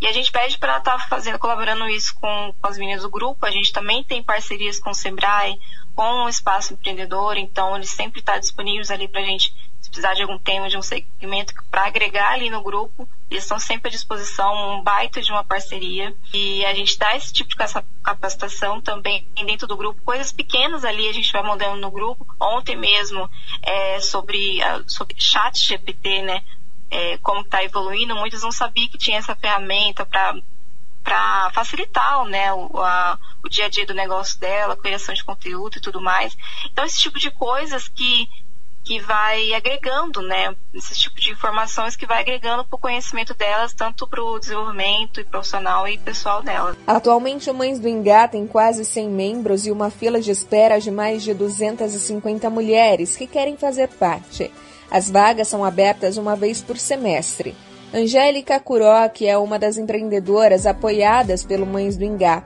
e 0.00 0.06
a 0.06 0.12
gente 0.12 0.30
pede 0.30 0.58
para 0.58 0.78
estar 0.78 0.98
tá 0.98 1.06
fazendo, 1.08 1.38
colaborando 1.38 1.88
isso 1.88 2.14
com, 2.14 2.54
com 2.60 2.68
as 2.68 2.78
meninas 2.78 3.02
do 3.02 3.10
grupo. 3.10 3.44
A 3.44 3.50
gente 3.50 3.72
também 3.72 4.04
tem 4.04 4.22
parcerias 4.22 4.78
com 4.78 4.90
o 4.90 4.94
Sebrae, 4.94 5.58
com 5.94 6.24
o 6.24 6.28
Espaço 6.28 6.72
Empreendedor, 6.72 7.36
então 7.36 7.76
eles 7.76 7.90
sempre 7.90 8.20
estão 8.20 8.34
tá 8.34 8.40
disponíveis 8.40 8.90
ali 8.90 9.08
para 9.08 9.20
a 9.20 9.24
gente 9.24 9.52
precisar 9.94 10.14
de 10.14 10.22
algum 10.22 10.38
tema, 10.38 10.68
de 10.68 10.76
um 10.76 10.82
segmento 10.82 11.54
para 11.70 11.86
agregar 11.86 12.32
ali 12.32 12.50
no 12.50 12.62
grupo, 12.62 13.08
eles 13.30 13.44
estão 13.44 13.60
sempre 13.60 13.88
à 13.88 13.90
disposição, 13.90 14.76
um 14.76 14.82
baita 14.82 15.20
de 15.20 15.30
uma 15.30 15.44
parceria. 15.44 16.14
E 16.32 16.64
a 16.64 16.74
gente 16.74 16.98
dá 16.98 17.14
esse 17.14 17.32
tipo 17.32 17.50
de 17.50 17.56
capacitação 18.02 18.80
também 18.80 19.26
dentro 19.44 19.66
do 19.66 19.76
grupo, 19.76 20.00
coisas 20.02 20.32
pequenas 20.32 20.84
ali 20.84 21.08
a 21.08 21.12
gente 21.12 21.32
vai 21.32 21.42
montando 21.42 21.80
no 21.80 21.90
grupo. 21.90 22.26
Ontem 22.40 22.76
mesmo, 22.76 23.30
é, 23.62 24.00
sobre, 24.00 24.58
sobre 24.86 25.14
chat 25.18 25.58
GPT, 25.58 26.22
né? 26.22 26.42
É, 26.96 27.18
como 27.18 27.40
está 27.40 27.64
evoluindo, 27.64 28.14
muitos 28.14 28.42
não 28.42 28.52
sabiam 28.52 28.88
que 28.88 28.96
tinha 28.96 29.18
essa 29.18 29.34
ferramenta 29.34 30.06
para 30.06 31.50
facilitar 31.52 32.24
né, 32.26 32.52
o, 32.52 32.80
a, 32.80 33.18
o 33.44 33.48
dia 33.48 33.66
a 33.66 33.68
dia 33.68 33.84
do 33.84 33.92
negócio 33.92 34.38
dela, 34.38 34.76
criação 34.76 35.12
de 35.12 35.24
conteúdo 35.24 35.78
e 35.78 35.80
tudo 35.80 36.00
mais. 36.00 36.36
Então, 36.66 36.84
esse 36.84 37.00
tipo 37.00 37.18
de 37.18 37.32
coisas 37.32 37.88
que 37.88 38.28
que 38.84 39.00
vai 39.00 39.54
agregando, 39.54 40.20
né, 40.20 40.54
esse 40.74 40.94
tipo 40.94 41.18
de 41.18 41.30
informações 41.30 41.96
que 41.96 42.06
vai 42.06 42.20
agregando 42.20 42.64
para 42.64 42.76
o 42.76 42.78
conhecimento 42.78 43.32
delas, 43.34 43.72
tanto 43.72 44.06
para 44.06 44.22
o 44.22 44.38
desenvolvimento 44.38 45.24
profissional 45.24 45.88
e 45.88 45.96
pessoal 45.96 46.42
delas. 46.42 46.76
Atualmente, 46.86 47.48
o 47.48 47.54
Mães 47.54 47.78
do 47.78 47.88
Engá 47.88 48.28
tem 48.28 48.46
quase 48.46 48.84
100 48.84 49.08
membros 49.08 49.66
e 49.66 49.70
uma 49.70 49.90
fila 49.90 50.20
de 50.20 50.30
espera 50.30 50.78
de 50.78 50.90
mais 50.90 51.22
de 51.22 51.32
250 51.32 52.50
mulheres 52.50 53.16
que 53.16 53.26
querem 53.26 53.56
fazer 53.56 53.88
parte. 53.88 54.52
As 54.90 55.10
vagas 55.10 55.48
são 55.48 55.64
abertas 55.64 56.18
uma 56.18 56.36
vez 56.36 56.60
por 56.60 56.76
semestre. 56.76 57.56
Angélica 57.92 58.58
Curoc 58.60 59.22
é 59.22 59.38
uma 59.38 59.58
das 59.58 59.78
empreendedoras 59.78 60.66
apoiadas 60.66 61.44
pelo 61.44 61.64
Mães 61.64 61.96
do 61.96 62.04
Engá. 62.04 62.42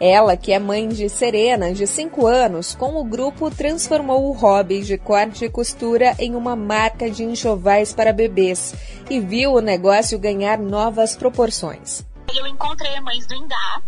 Ela, 0.00 0.34
que 0.34 0.50
é 0.50 0.58
mãe 0.58 0.88
de 0.88 1.10
Serena, 1.10 1.74
de 1.74 1.86
5 1.86 2.26
anos, 2.26 2.74
com 2.74 2.96
o 2.96 3.04
grupo 3.04 3.50
transformou 3.50 4.30
o 4.30 4.32
hobby 4.32 4.80
de 4.80 4.96
corte 4.96 5.44
e 5.44 5.50
costura 5.50 6.16
em 6.18 6.34
uma 6.34 6.56
marca 6.56 7.10
de 7.10 7.22
enxovais 7.22 7.92
para 7.92 8.10
bebês 8.10 8.74
e 9.10 9.20
viu 9.20 9.52
o 9.52 9.60
negócio 9.60 10.18
ganhar 10.18 10.58
novas 10.58 11.14
proporções. 11.14 12.02
Eu 12.34 12.46
encontrei 12.46 12.94
a 12.96 13.02
Mães 13.02 13.26
do 13.26 13.34
Indá 13.34 13.82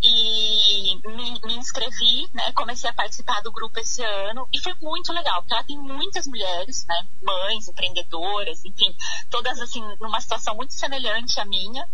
e 0.00 1.00
me, 1.04 1.40
me, 1.40 1.56
inscrevi, 1.56 2.28
né? 2.32 2.52
Comecei 2.52 2.88
a 2.88 2.94
participar 2.94 3.40
do 3.42 3.50
grupo 3.50 3.80
esse 3.80 4.04
ano 4.04 4.46
e 4.52 4.60
foi 4.60 4.72
muito 4.80 5.12
legal, 5.12 5.42
porque 5.42 5.54
lá 5.54 5.64
tem 5.64 5.78
muitas 5.78 6.28
mulheres, 6.28 6.86
né? 6.86 7.06
Mães, 7.22 7.66
empreendedoras, 7.66 8.64
enfim, 8.64 8.94
todas 9.30 9.60
assim 9.60 9.82
numa 10.00 10.20
situação 10.20 10.54
muito 10.54 10.74
semelhante 10.74 11.40
à 11.40 11.44
minha. 11.44 11.88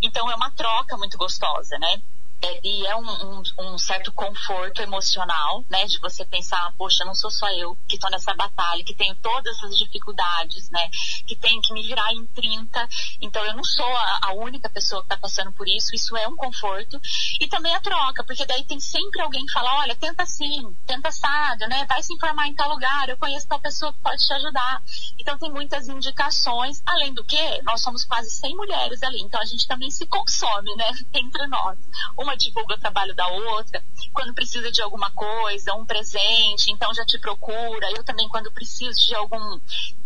Então 0.00 0.30
é 0.30 0.34
uma 0.36 0.50
troca 0.52 0.96
muito 0.96 1.18
gostosa, 1.18 1.76
né? 1.78 2.00
É, 2.42 2.60
e 2.66 2.86
é 2.86 2.96
um, 2.96 3.10
um, 3.10 3.42
um, 3.58 3.78
certo 3.78 4.10
conforto 4.12 4.80
emocional, 4.80 5.64
né? 5.68 5.84
De 5.84 5.98
você 5.98 6.24
pensar, 6.24 6.72
poxa, 6.78 7.04
não 7.04 7.14
sou 7.14 7.30
só 7.30 7.48
eu 7.50 7.76
que 7.86 7.96
estou 7.96 8.10
nessa 8.10 8.32
batalha, 8.34 8.82
que 8.82 8.94
tenho 8.94 9.14
todas 9.16 9.56
essas 9.56 9.76
dificuldades, 9.76 10.70
né? 10.70 10.88
Que 11.26 11.36
tenho 11.36 11.60
que 11.60 11.72
me 11.74 11.82
virar 11.82 12.12
em 12.14 12.26
30. 12.26 12.88
Então 13.20 13.44
eu 13.44 13.54
não 13.54 13.64
sou 13.64 13.86
a, 13.86 14.20
a 14.28 14.32
única 14.32 14.70
pessoa 14.70 15.02
que 15.02 15.06
está 15.06 15.18
passando 15.18 15.52
por 15.52 15.68
isso, 15.68 15.94
isso 15.94 16.16
é 16.16 16.26
um 16.28 16.36
conforto. 16.36 16.98
E 17.38 17.46
também 17.46 17.74
a 17.74 17.80
troca, 17.80 18.24
porque 18.24 18.46
daí 18.46 18.64
tem 18.64 18.80
sempre 18.80 19.20
alguém 19.20 19.44
que 19.44 19.52
fala, 19.52 19.80
olha, 19.80 19.94
tenta 19.94 20.22
assim, 20.22 20.74
tenta 20.86 21.08
assado, 21.08 21.66
né? 21.68 21.84
Vai 21.86 22.02
se 22.02 22.14
informar 22.14 22.46
em 22.46 22.54
tal 22.54 22.70
lugar, 22.70 23.08
eu 23.08 23.18
conheço 23.18 23.48
tal 23.48 23.60
pessoa 23.60 23.92
que 23.92 23.98
pode 24.00 24.24
te 24.24 24.32
ajudar. 24.32 24.82
Então 25.18 25.38
tem 25.38 25.50
muitas 25.50 25.88
indicações, 25.88 26.82
além 26.86 27.12
do 27.12 27.24
que, 27.24 27.62
nós 27.62 27.82
somos 27.82 28.04
quase 28.04 28.30
100 28.30 28.56
mulheres 28.56 29.02
ali, 29.02 29.20
então 29.20 29.40
a 29.40 29.44
gente 29.44 29.66
também 29.66 29.90
se 29.90 30.06
consome, 30.06 30.74
né? 30.76 30.90
Entre 31.12 31.46
nós. 31.48 31.78
Uma 32.16 32.29
uma 32.30 32.36
divulga 32.36 32.74
o 32.74 32.78
trabalho 32.78 33.14
da 33.14 33.26
outra, 33.26 33.82
quando 34.12 34.32
precisa 34.32 34.70
de 34.70 34.80
alguma 34.80 35.10
coisa, 35.10 35.74
um 35.74 35.84
presente, 35.84 36.70
então 36.70 36.94
já 36.94 37.04
te 37.04 37.18
procura. 37.18 37.90
Eu 37.90 38.04
também, 38.04 38.28
quando 38.28 38.52
preciso 38.52 38.98
de 39.06 39.14
algum, 39.16 39.60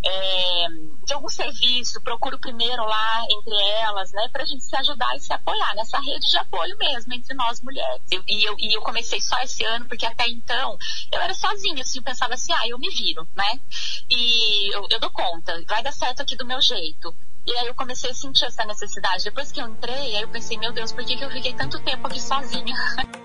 é, 0.04 0.68
de 1.04 1.12
algum 1.12 1.28
serviço, 1.28 2.00
procuro 2.00 2.38
primeiro 2.38 2.82
lá 2.82 3.26
entre 3.28 3.54
elas, 3.82 4.10
né, 4.12 4.28
pra 4.32 4.44
gente 4.44 4.64
se 4.64 4.74
ajudar 4.76 5.14
e 5.16 5.20
se 5.20 5.32
apoiar 5.32 5.74
nessa 5.74 5.98
rede 6.00 6.26
de 6.30 6.38
apoio 6.38 6.76
mesmo 6.78 7.12
entre 7.12 7.34
nós 7.34 7.60
mulheres. 7.60 8.02
Eu, 8.10 8.22
e, 8.26 8.44
eu, 8.48 8.56
e 8.58 8.76
eu 8.76 8.80
comecei 8.80 9.20
só 9.20 9.38
esse 9.42 9.62
ano, 9.64 9.86
porque 9.86 10.06
até 10.06 10.26
então 10.28 10.78
eu 11.12 11.20
era 11.20 11.34
sozinha, 11.34 11.82
assim, 11.82 11.98
eu 11.98 12.02
pensava 12.02 12.34
assim, 12.34 12.52
ah, 12.54 12.68
eu 12.68 12.78
me 12.78 12.88
viro, 12.90 13.28
né? 13.34 13.60
E 14.08 14.74
eu, 14.74 14.86
eu 14.90 15.00
dou 15.00 15.10
conta, 15.10 15.62
vai 15.68 15.82
dar 15.82 15.92
certo 15.92 16.22
aqui 16.22 16.36
do 16.36 16.46
meu 16.46 16.60
jeito. 16.62 17.14
E 17.46 17.52
aí 17.58 17.66
eu 17.66 17.74
comecei 17.74 18.10
a 18.10 18.14
sentir 18.14 18.46
essa 18.46 18.64
necessidade. 18.64 19.24
Depois 19.24 19.52
que 19.52 19.60
eu 19.60 19.68
entrei, 19.68 20.16
aí 20.16 20.22
eu 20.22 20.28
pensei, 20.28 20.58
meu 20.58 20.72
Deus, 20.72 20.92
por 20.92 21.04
que, 21.04 21.16
que 21.16 21.24
eu 21.24 21.30
fiquei 21.30 21.52
tanto 21.52 21.78
tempo 21.82 22.06
aqui 22.06 22.20
sozinha? 22.20 22.74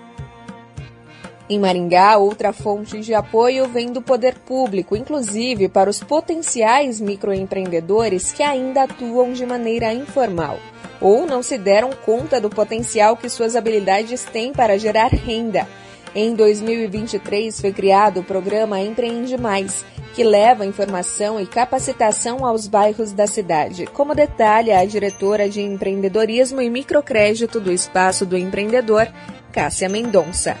Em 1.48 1.58
Maringá, 1.58 2.16
outra 2.16 2.52
fonte 2.52 3.00
de 3.00 3.12
apoio 3.12 3.66
vem 3.66 3.92
do 3.92 4.00
poder 4.00 4.38
público, 4.38 4.94
inclusive 4.94 5.68
para 5.68 5.90
os 5.90 6.00
potenciais 6.00 7.00
microempreendedores 7.00 8.30
que 8.30 8.40
ainda 8.40 8.84
atuam 8.84 9.32
de 9.32 9.44
maneira 9.44 9.92
informal 9.92 10.60
ou 11.00 11.26
não 11.26 11.42
se 11.42 11.56
deram 11.56 11.90
conta 11.90 12.40
do 12.40 12.50
potencial 12.50 13.16
que 13.16 13.28
suas 13.28 13.56
habilidades 13.56 14.24
têm 14.24 14.52
para 14.52 14.78
gerar 14.78 15.08
renda. 15.08 15.66
Em 16.14 16.34
2023 16.34 17.60
foi 17.60 17.72
criado 17.72 18.20
o 18.20 18.24
programa 18.24 18.80
Empreende 18.80 19.36
Mais, 19.36 19.84
que 20.14 20.24
leva 20.24 20.66
informação 20.66 21.40
e 21.40 21.46
capacitação 21.46 22.44
aos 22.44 22.68
bairros 22.68 23.12
da 23.12 23.26
cidade, 23.26 23.86
como 23.86 24.14
detalha 24.14 24.78
a 24.78 24.84
diretora 24.84 25.48
de 25.48 25.60
empreendedorismo 25.60 26.60
e 26.60 26.68
microcrédito 26.70 27.60
do 27.60 27.70
Espaço 27.70 28.26
do 28.26 28.36
Empreendedor, 28.36 29.06
Cássia 29.52 29.88
Mendonça. 29.88 30.56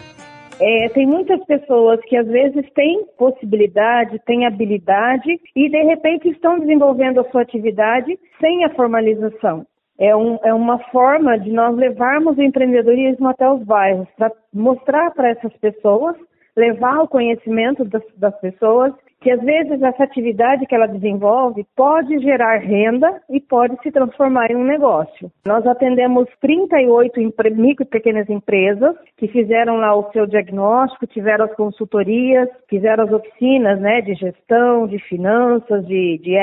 É, 0.60 0.88
tem 0.90 1.06
muitas 1.06 1.42
pessoas 1.46 1.98
que 2.04 2.16
às 2.16 2.26
vezes 2.26 2.70
têm 2.74 3.06
possibilidade, 3.16 4.20
têm 4.26 4.46
habilidade 4.46 5.40
e 5.56 5.70
de 5.70 5.82
repente 5.84 6.28
estão 6.28 6.58
desenvolvendo 6.58 7.20
a 7.20 7.30
sua 7.30 7.40
atividade 7.40 8.18
sem 8.38 8.64
a 8.64 8.74
formalização. 8.74 9.64
É, 9.98 10.14
um, 10.14 10.38
é 10.44 10.52
uma 10.52 10.78
forma 10.90 11.38
de 11.38 11.50
nós 11.50 11.76
levarmos 11.76 12.36
o 12.36 12.42
empreendedorismo 12.42 13.28
até 13.28 13.50
os 13.50 13.62
bairros, 13.62 14.08
para 14.16 14.32
mostrar 14.52 15.10
para 15.12 15.30
essas 15.30 15.52
pessoas, 15.58 16.16
levar 16.56 17.02
o 17.02 17.08
conhecimento 17.08 17.84
das, 17.84 18.02
das 18.16 18.38
pessoas 18.40 18.92
que 19.20 19.30
às 19.30 19.40
vezes 19.42 19.82
essa 19.82 20.04
atividade 20.04 20.66
que 20.66 20.74
ela 20.74 20.86
desenvolve 20.86 21.66
pode 21.76 22.18
gerar 22.20 22.56
renda 22.58 23.20
e 23.28 23.40
pode 23.40 23.76
se 23.82 23.90
transformar 23.90 24.50
em 24.50 24.56
um 24.56 24.64
negócio. 24.64 25.30
Nós 25.46 25.66
atendemos 25.66 26.26
38 26.40 27.20
micro 27.54 27.84
e 27.84 27.88
pequenas 27.88 28.28
empresas 28.30 28.96
que 29.16 29.28
fizeram 29.28 29.76
lá 29.76 29.94
o 29.94 30.10
seu 30.12 30.26
diagnóstico, 30.26 31.06
tiveram 31.06 31.44
as 31.44 31.54
consultorias, 31.54 32.48
fizeram 32.68 33.04
as 33.04 33.12
oficinas 33.12 33.78
né, 33.80 34.00
de 34.00 34.14
gestão, 34.14 34.86
de 34.86 34.98
finanças, 34.98 35.86
de, 35.86 36.18
de, 36.18 36.34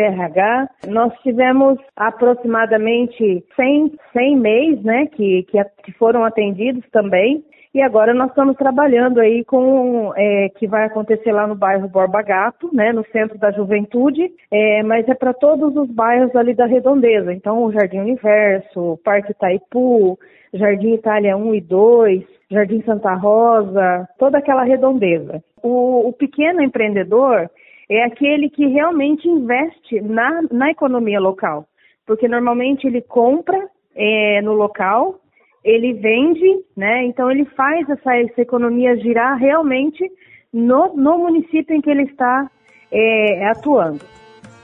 RH. 0.00 0.68
Nós 0.88 1.12
tivemos 1.22 1.78
aproximadamente 1.94 3.44
100, 3.54 3.92
100 4.12 4.36
MEIs 4.36 4.82
né, 4.82 5.06
que, 5.06 5.46
que 5.84 5.92
foram 5.92 6.24
atendidos 6.24 6.84
também 6.90 7.44
E 7.76 7.82
agora 7.82 8.14
nós 8.14 8.30
estamos 8.30 8.56
trabalhando 8.56 9.20
aí 9.20 9.44
com 9.44 10.10
é, 10.16 10.48
que 10.56 10.66
vai 10.66 10.86
acontecer 10.86 11.30
lá 11.30 11.46
no 11.46 11.54
bairro 11.54 11.86
Borba 11.86 12.22
Gato, 12.22 12.70
né, 12.72 12.90
no 12.90 13.04
centro 13.12 13.36
da 13.36 13.50
juventude, 13.50 14.32
é, 14.50 14.82
mas 14.82 15.06
é 15.06 15.14
para 15.14 15.34
todos 15.34 15.76
os 15.76 15.90
bairros 15.90 16.34
ali 16.34 16.54
da 16.54 16.64
redondeza. 16.64 17.34
Então, 17.34 17.62
o 17.62 17.70
Jardim 17.70 17.98
Universo, 17.98 18.98
Parque 19.04 19.32
Itaipu, 19.32 20.18
Jardim 20.54 20.94
Itália 20.94 21.36
1 21.36 21.54
e 21.54 21.60
2, 21.60 22.24
Jardim 22.50 22.80
Santa 22.80 23.12
Rosa, 23.12 24.08
toda 24.18 24.38
aquela 24.38 24.64
redondeza. 24.64 25.44
O, 25.62 26.08
o 26.08 26.14
pequeno 26.14 26.62
empreendedor 26.62 27.50
é 27.90 28.04
aquele 28.04 28.48
que 28.48 28.68
realmente 28.68 29.28
investe 29.28 30.00
na, 30.00 30.40
na 30.50 30.70
economia 30.70 31.20
local, 31.20 31.66
porque 32.06 32.26
normalmente 32.26 32.86
ele 32.86 33.02
compra 33.02 33.68
é, 33.94 34.40
no 34.40 34.54
local, 34.54 35.20
ele 35.66 35.94
vende, 35.94 36.64
né? 36.76 37.04
Então 37.06 37.28
ele 37.28 37.44
faz 37.56 37.90
essa, 37.90 38.16
essa 38.16 38.40
economia 38.40 38.96
girar 38.98 39.36
realmente 39.36 40.08
no, 40.52 40.94
no 40.94 41.18
município 41.18 41.74
em 41.74 41.80
que 41.80 41.90
ele 41.90 42.04
está 42.04 42.48
é, 42.90 43.48
atuando. 43.48 44.00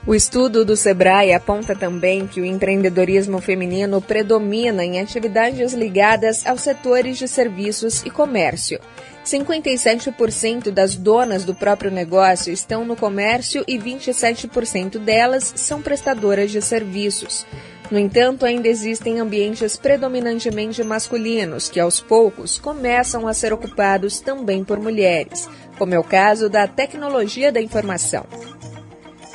O 0.07 0.15
estudo 0.15 0.65
do 0.65 0.75
Sebrae 0.75 1.33
aponta 1.33 1.75
também 1.75 2.25
que 2.27 2.41
o 2.41 2.45
empreendedorismo 2.45 3.39
feminino 3.39 4.01
predomina 4.01 4.83
em 4.83 4.99
atividades 4.99 5.73
ligadas 5.73 6.45
aos 6.45 6.61
setores 6.61 7.17
de 7.17 7.27
serviços 7.27 8.03
e 8.05 8.09
comércio. 8.09 8.79
57% 9.25 10.71
das 10.71 10.95
donas 10.97 11.45
do 11.45 11.55
próprio 11.55 11.89
negócio 11.89 12.51
estão 12.51 12.83
no 12.83 12.97
comércio 12.97 13.63
e 13.65 13.77
27% 13.77 14.99
delas 14.99 15.53
são 15.55 15.81
prestadoras 15.81 16.51
de 16.51 16.61
serviços. 16.61 17.45
No 17.93 17.99
entanto, 17.99 18.43
ainda 18.43 18.67
existem 18.67 19.19
ambientes 19.19 19.77
predominantemente 19.77 20.83
masculinos 20.83 21.69
que, 21.69 21.79
aos 21.79 22.01
poucos, 22.01 22.57
começam 22.57 23.27
a 23.27 23.35
ser 23.35 23.53
ocupados 23.53 24.19
também 24.19 24.63
por 24.63 24.79
mulheres, 24.79 25.47
como 25.77 25.93
é 25.93 25.99
o 25.99 26.03
caso 26.03 26.49
da 26.49 26.65
tecnologia 26.65 27.51
da 27.51 27.61
informação. 27.61 28.25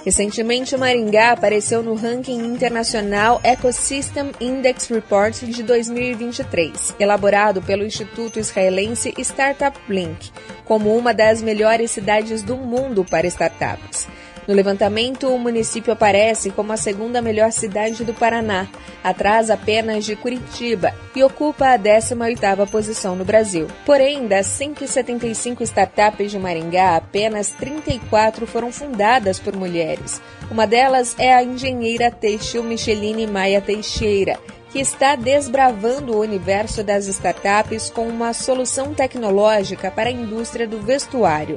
Recentemente, 0.05 0.77
Maringá 0.77 1.31
apareceu 1.31 1.85
no 1.85 1.95
ranking 1.95 2.47
internacional 2.47 3.41
Ecosystem 3.45 4.33
Index 4.41 4.89
Report 4.89 5.41
de 5.41 5.63
2023, 5.63 6.97
elaborado 6.99 7.63
pelo 7.63 7.85
Instituto 7.85 8.41
Israelense 8.41 9.15
Startup 9.19 9.79
Blink, 9.87 10.33
como 10.65 10.97
uma 10.97 11.15
das 11.15 11.41
melhores 11.41 11.93
cidades 11.93 12.43
do 12.43 12.57
mundo 12.57 13.05
para 13.05 13.29
startups. 13.29 14.09
No 14.49 14.55
levantamento, 14.55 15.29
o 15.29 15.39
município 15.39 15.93
aparece 15.93 16.51
como 16.51 16.73
a 16.73 16.77
segunda 16.79 17.21
melhor 17.21 17.53
cidade 17.53 18.03
do 18.03 18.15
Paraná, 18.15 18.67
atrás 19.05 19.51
apenas 19.51 20.07
de 20.07 20.17
Curitiba, 20.17 20.95
e 21.15 21.23
ocupa 21.23 21.75
a 21.75 21.79
18ª 21.79 22.67
posição 22.67 23.15
no 23.15 23.27
Brasil. 23.27 23.67
Porém, 23.85 24.27
das 24.27 24.47
175 24.47 25.63
startups 25.65 26.31
de 26.31 26.39
Maringá, 26.39 26.97
apenas 26.97 27.51
34 27.51 28.47
foram 28.47 28.73
fundadas 28.73 29.39
por 29.39 29.55
mulheres. 29.55 30.19
Uma 30.51 30.67
delas 30.67 31.15
é 31.19 31.35
a 31.35 31.45
engenheira 31.45 32.11
têxtil 32.11 32.65
Micheline 32.65 33.27
Maia 33.27 33.61
Teixeira, 33.61 34.41
que 34.71 34.81
está 34.81 35.15
desbravando 35.15 36.15
o 36.15 36.21
universo 36.21 36.83
das 36.83 37.07
startups 37.07 37.91
com 37.91 38.09
uma 38.09 38.33
solução 38.33 38.95
tecnológica 38.95 39.91
para 39.91 40.09
a 40.09 40.13
indústria 40.13 40.67
do 40.67 40.81
vestuário 40.81 41.55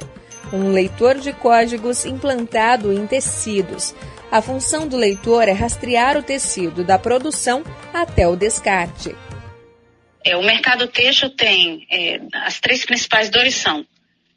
um 0.52 0.70
leitor 0.70 1.18
de 1.18 1.32
códigos 1.32 2.04
implantado 2.04 2.92
em 2.92 3.06
tecidos. 3.06 3.94
A 4.30 4.40
função 4.40 4.86
do 4.86 4.96
leitor 4.96 5.48
é 5.48 5.52
rastrear 5.52 6.16
o 6.16 6.22
tecido 6.22 6.84
da 6.84 6.98
produção 6.98 7.64
até 7.92 8.26
o 8.26 8.36
descarte. 8.36 9.14
É, 10.24 10.36
o 10.36 10.42
mercado 10.42 10.86
têxtil 10.86 11.30
tem 11.30 11.86
é, 11.90 12.20
as 12.44 12.60
três 12.60 12.84
principais 12.84 13.28
dores 13.28 13.54
são 13.54 13.84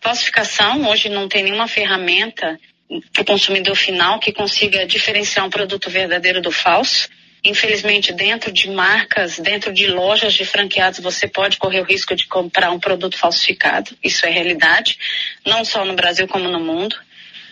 falsificação. 0.01 0.87
Hoje 0.89 1.09
não 1.09 1.27
tem 1.27 1.43
nenhuma 1.43 1.67
ferramenta 1.67 2.59
para 3.11 3.21
o 3.21 3.25
consumidor 3.25 3.75
final 3.75 4.19
que 4.19 4.31
consiga 4.31 4.85
diferenciar 4.85 5.45
um 5.45 5.49
produto 5.49 5.89
verdadeiro 5.89 6.41
do 6.41 6.51
falso. 6.51 7.09
Infelizmente, 7.45 8.11
dentro 8.11 8.51
de 8.51 8.71
marcas, 8.71 9.37
dentro 9.37 9.71
de 9.71 9.85
lojas 9.85 10.33
de 10.33 10.43
franqueados, 10.43 10.99
você 10.99 11.27
pode 11.27 11.57
correr 11.57 11.79
o 11.79 11.83
risco 11.83 12.15
de 12.15 12.25
comprar 12.25 12.71
um 12.71 12.79
produto 12.79 13.15
falsificado. 13.15 13.95
Isso 14.03 14.25
é 14.25 14.31
realidade, 14.31 14.97
não 15.45 15.63
só 15.63 15.85
no 15.85 15.93
Brasil 15.93 16.27
como 16.27 16.49
no 16.49 16.59
mundo. 16.59 16.95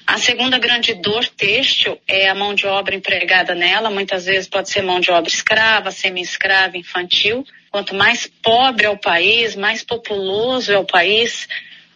A 0.08 0.18
segunda 0.18 0.58
grande 0.58 0.96
dor 0.96 1.28
têxtil 1.28 2.02
é 2.08 2.28
a 2.28 2.34
mão 2.34 2.56
de 2.56 2.66
obra 2.66 2.96
empregada 2.96 3.54
nela. 3.54 3.92
Muitas 3.92 4.26
vezes 4.26 4.50
pode 4.50 4.70
ser 4.70 4.82
mão 4.82 5.00
de 5.00 5.12
obra 5.12 5.30
escrava, 5.30 5.92
semi-escrava, 5.92 6.76
infantil. 6.76 7.46
Quanto 7.70 7.94
mais 7.94 8.26
pobre 8.42 8.88
é 8.88 8.90
o 8.90 8.98
país, 8.98 9.56
mais 9.56 9.84
populoso 9.84 10.74
é 10.74 10.78
o 10.78 10.86
país, 10.86 11.48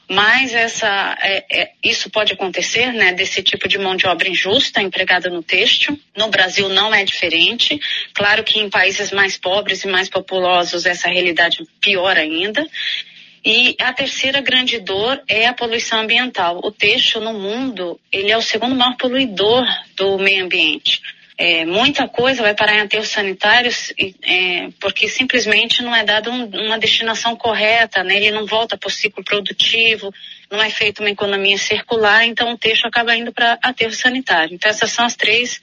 mas 0.09 0.53
essa, 0.53 1.17
é, 1.21 1.45
é, 1.49 1.71
isso 1.83 2.09
pode 2.09 2.33
acontecer, 2.33 2.93
né, 2.93 3.13
desse 3.13 3.43
tipo 3.43 3.67
de 3.67 3.77
mão 3.77 3.95
de 3.95 4.07
obra 4.07 4.29
injusta 4.29 4.81
empregada 4.81 5.29
no 5.29 5.43
têxtil. 5.43 5.99
No 6.15 6.29
Brasil 6.29 6.69
não 6.69 6.95
é 6.95 7.03
diferente. 7.03 7.79
Claro 8.13 8.43
que 8.43 8.59
em 8.59 8.69
países 8.69 9.11
mais 9.11 9.37
pobres 9.37 9.83
e 9.83 9.87
mais 9.87 10.07
populosos 10.07 10.85
essa 10.85 11.09
realidade 11.09 11.67
pior 11.81 12.17
ainda. 12.17 12.65
E 13.43 13.75
a 13.79 13.93
terceira 13.93 14.41
grande 14.41 14.79
dor 14.79 15.21
é 15.27 15.47
a 15.47 15.53
poluição 15.53 16.01
ambiental. 16.01 16.59
O 16.63 16.71
têxtil 16.71 17.21
no 17.21 17.33
mundo, 17.33 17.99
ele 18.11 18.31
é 18.31 18.37
o 18.37 18.41
segundo 18.41 18.75
maior 18.75 18.95
poluidor 18.97 19.65
do 19.95 20.17
meio 20.17 20.45
ambiente 20.45 21.01
é, 21.37 21.65
muita 21.65 22.07
coisa 22.07 22.41
vai 22.41 22.55
parar 22.55 22.75
em 22.75 22.81
aterros 22.81 23.09
sanitários 23.09 23.93
é, 24.23 24.69
porque 24.79 25.07
simplesmente 25.07 25.83
não 25.83 25.95
é 25.95 26.03
dada 26.03 26.31
um, 26.31 26.45
uma 26.65 26.79
destinação 26.79 27.35
correta, 27.35 28.03
né? 28.03 28.15
ele 28.15 28.31
não 28.31 28.47
volta 28.47 28.75
para 28.75 28.87
o 28.87 28.91
ciclo 28.91 29.23
produtivo, 29.23 30.11
não 30.49 30.61
é 30.61 30.71
feita 30.71 31.01
uma 31.01 31.11
economia 31.11 31.57
circular, 31.57 32.25
então 32.25 32.53
o 32.53 32.57
texto 32.57 32.85
acaba 32.85 33.15
indo 33.15 33.31
para 33.31 33.59
aterro 33.61 33.93
sanitário. 33.93 34.55
Então 34.55 34.69
essas 34.69 34.91
são 34.91 35.05
as 35.05 35.15
três 35.15 35.61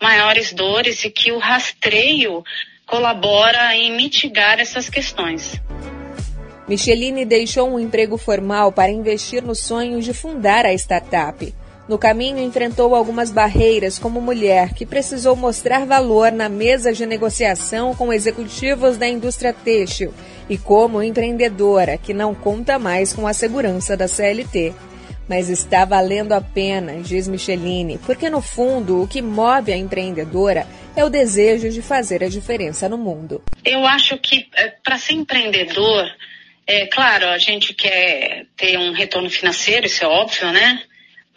maiores 0.00 0.52
dores 0.54 1.04
e 1.04 1.10
que 1.10 1.30
o 1.30 1.38
rastreio 1.38 2.42
colabora 2.86 3.76
em 3.76 3.94
mitigar 3.94 4.58
essas 4.58 4.88
questões. 4.88 5.60
Micheline 6.66 7.26
deixou 7.26 7.68
um 7.68 7.78
emprego 7.78 8.16
formal 8.16 8.72
para 8.72 8.90
investir 8.90 9.42
no 9.42 9.54
sonho 9.54 10.00
de 10.00 10.14
fundar 10.14 10.64
a 10.64 10.72
startup. 10.72 11.54
No 11.88 11.98
caminho, 11.98 12.38
enfrentou 12.38 12.94
algumas 12.94 13.32
barreiras, 13.32 13.98
como 13.98 14.20
mulher, 14.20 14.72
que 14.72 14.86
precisou 14.86 15.34
mostrar 15.34 15.84
valor 15.84 16.30
na 16.30 16.48
mesa 16.48 16.92
de 16.92 17.04
negociação 17.04 17.94
com 17.94 18.12
executivos 18.12 18.96
da 18.96 19.08
indústria 19.08 19.52
têxtil, 19.52 20.14
e 20.48 20.56
como 20.56 21.02
empreendedora, 21.02 21.98
que 21.98 22.14
não 22.14 22.34
conta 22.34 22.78
mais 22.78 23.12
com 23.12 23.26
a 23.26 23.32
segurança 23.32 23.96
da 23.96 24.06
CLT. 24.06 24.72
Mas 25.28 25.48
está 25.48 25.84
valendo 25.84 26.32
a 26.32 26.40
pena, 26.40 27.00
diz 27.00 27.26
Micheline, 27.26 27.98
porque 28.06 28.30
no 28.30 28.40
fundo 28.40 29.02
o 29.02 29.08
que 29.08 29.22
move 29.22 29.72
a 29.72 29.76
empreendedora 29.76 30.66
é 30.94 31.04
o 31.04 31.10
desejo 31.10 31.68
de 31.68 31.80
fazer 31.82 32.22
a 32.22 32.28
diferença 32.28 32.88
no 32.88 32.98
mundo. 32.98 33.42
Eu 33.64 33.84
acho 33.86 34.18
que 34.18 34.48
eh, 34.56 34.74
para 34.84 34.98
ser 34.98 35.14
empreendedor, 35.14 36.06
é 36.66 36.86
claro, 36.86 37.28
a 37.28 37.38
gente 37.38 37.72
quer 37.72 38.46
ter 38.56 38.78
um 38.78 38.92
retorno 38.92 39.30
financeiro, 39.30 39.86
isso 39.86 40.04
é 40.04 40.06
óbvio, 40.06 40.52
né? 40.52 40.82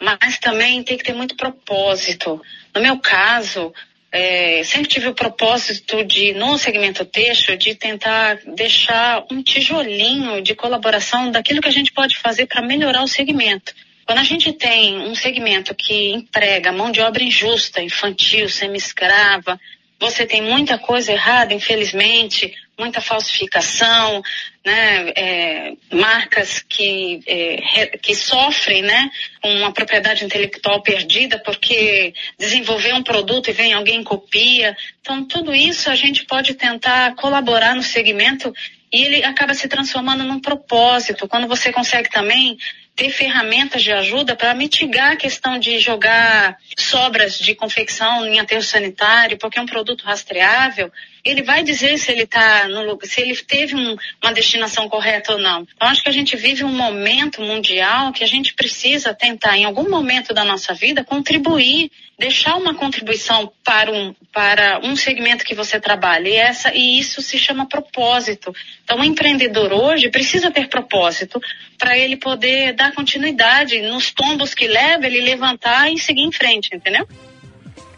Mas 0.00 0.38
também 0.38 0.82
tem 0.82 0.96
que 0.96 1.04
ter 1.04 1.14
muito 1.14 1.36
propósito. 1.36 2.40
No 2.74 2.82
meu 2.82 2.98
caso, 2.98 3.72
é, 4.12 4.62
sempre 4.64 4.88
tive 4.88 5.08
o 5.08 5.14
propósito 5.14 6.04
de, 6.04 6.32
no 6.34 6.56
segmento 6.56 7.04
texto, 7.04 7.56
de 7.56 7.74
tentar 7.74 8.38
deixar 8.54 9.24
um 9.30 9.42
tijolinho 9.42 10.40
de 10.40 10.54
colaboração 10.54 11.30
daquilo 11.30 11.60
que 11.60 11.68
a 11.68 11.72
gente 11.72 11.92
pode 11.92 12.16
fazer 12.16 12.46
para 12.46 12.62
melhorar 12.62 13.02
o 13.02 13.08
segmento. 13.08 13.74
Quando 14.06 14.18
a 14.18 14.24
gente 14.24 14.52
tem 14.52 14.98
um 15.00 15.14
segmento 15.14 15.74
que 15.74 16.12
emprega 16.12 16.70
mão 16.70 16.92
de 16.92 17.00
obra 17.00 17.22
injusta, 17.22 17.82
infantil, 17.82 18.48
semi-escrava, 18.48 19.60
você 19.98 20.26
tem 20.26 20.42
muita 20.42 20.78
coisa 20.78 21.12
errada, 21.12 21.54
infelizmente, 21.54 22.54
muita 22.78 23.00
falsificação, 23.00 24.22
né, 24.64 25.12
é, 25.16 25.72
marcas 25.90 26.60
que, 26.68 27.22
é, 27.26 27.86
que 27.98 28.14
sofrem 28.14 28.82
né, 28.82 29.10
uma 29.42 29.72
propriedade 29.72 30.24
intelectual 30.24 30.82
perdida 30.82 31.38
porque 31.38 32.12
desenvolveu 32.38 32.96
um 32.96 33.02
produto 33.02 33.48
e 33.48 33.54
vem 33.54 33.72
alguém 33.72 34.04
copia. 34.04 34.76
Então, 35.00 35.24
tudo 35.24 35.54
isso 35.54 35.88
a 35.90 35.94
gente 35.94 36.26
pode 36.26 36.54
tentar 36.54 37.14
colaborar 37.14 37.74
no 37.74 37.82
segmento 37.82 38.52
e 38.92 39.04
ele 39.04 39.24
acaba 39.24 39.54
se 39.54 39.66
transformando 39.68 40.24
num 40.24 40.40
propósito. 40.40 41.26
Quando 41.26 41.48
você 41.48 41.72
consegue 41.72 42.10
também 42.10 42.58
ter 42.96 43.10
ferramentas 43.10 43.82
de 43.82 43.92
ajuda 43.92 44.34
para 44.34 44.54
mitigar 44.54 45.12
a 45.12 45.16
questão 45.16 45.58
de 45.58 45.78
jogar 45.78 46.56
sobras 46.78 47.38
de 47.38 47.54
confecção 47.54 48.26
em 48.26 48.40
aterro 48.40 48.62
sanitário, 48.62 49.36
porque 49.36 49.58
é 49.58 49.62
um 49.62 49.66
produto 49.66 50.02
rastreável, 50.02 50.90
ele 51.28 51.42
vai 51.42 51.62
dizer 51.62 51.98
se 51.98 52.10
ele 52.10 52.26
tá 52.26 52.68
no 52.68 52.98
se 53.02 53.20
ele 53.20 53.36
teve 53.36 53.74
um, 53.74 53.96
uma 54.22 54.32
destinação 54.32 54.88
correta 54.88 55.32
ou 55.32 55.38
não. 55.38 55.66
Então 55.74 55.88
acho 55.88 56.02
que 56.02 56.08
a 56.08 56.12
gente 56.12 56.36
vive 56.36 56.64
um 56.64 56.72
momento 56.72 57.42
mundial 57.42 58.12
que 58.12 58.22
a 58.22 58.26
gente 58.26 58.54
precisa 58.54 59.12
tentar 59.12 59.56
em 59.56 59.64
algum 59.64 59.88
momento 59.88 60.32
da 60.32 60.44
nossa 60.44 60.72
vida 60.72 61.04
contribuir, 61.04 61.90
deixar 62.18 62.56
uma 62.56 62.74
contribuição 62.74 63.52
para 63.64 63.92
um 63.92 64.14
para 64.32 64.80
um 64.82 64.94
segmento 64.94 65.44
que 65.44 65.54
você 65.54 65.80
trabalha. 65.80 66.28
E 66.28 66.36
essa 66.36 66.72
e 66.74 66.98
isso 66.98 67.20
se 67.22 67.38
chama 67.38 67.68
propósito. 67.68 68.54
Então 68.84 69.00
o 69.00 69.04
empreendedor 69.04 69.72
hoje 69.72 70.10
precisa 70.10 70.50
ter 70.50 70.68
propósito 70.68 71.40
para 71.78 71.98
ele 71.98 72.16
poder 72.16 72.72
dar 72.72 72.92
continuidade 72.92 73.80
nos 73.82 74.10
tombos 74.10 74.54
que 74.54 74.66
leva, 74.66 75.06
ele 75.06 75.20
levantar 75.20 75.90
e 75.92 75.98
seguir 75.98 76.22
em 76.22 76.32
frente, 76.32 76.74
entendeu? 76.74 77.06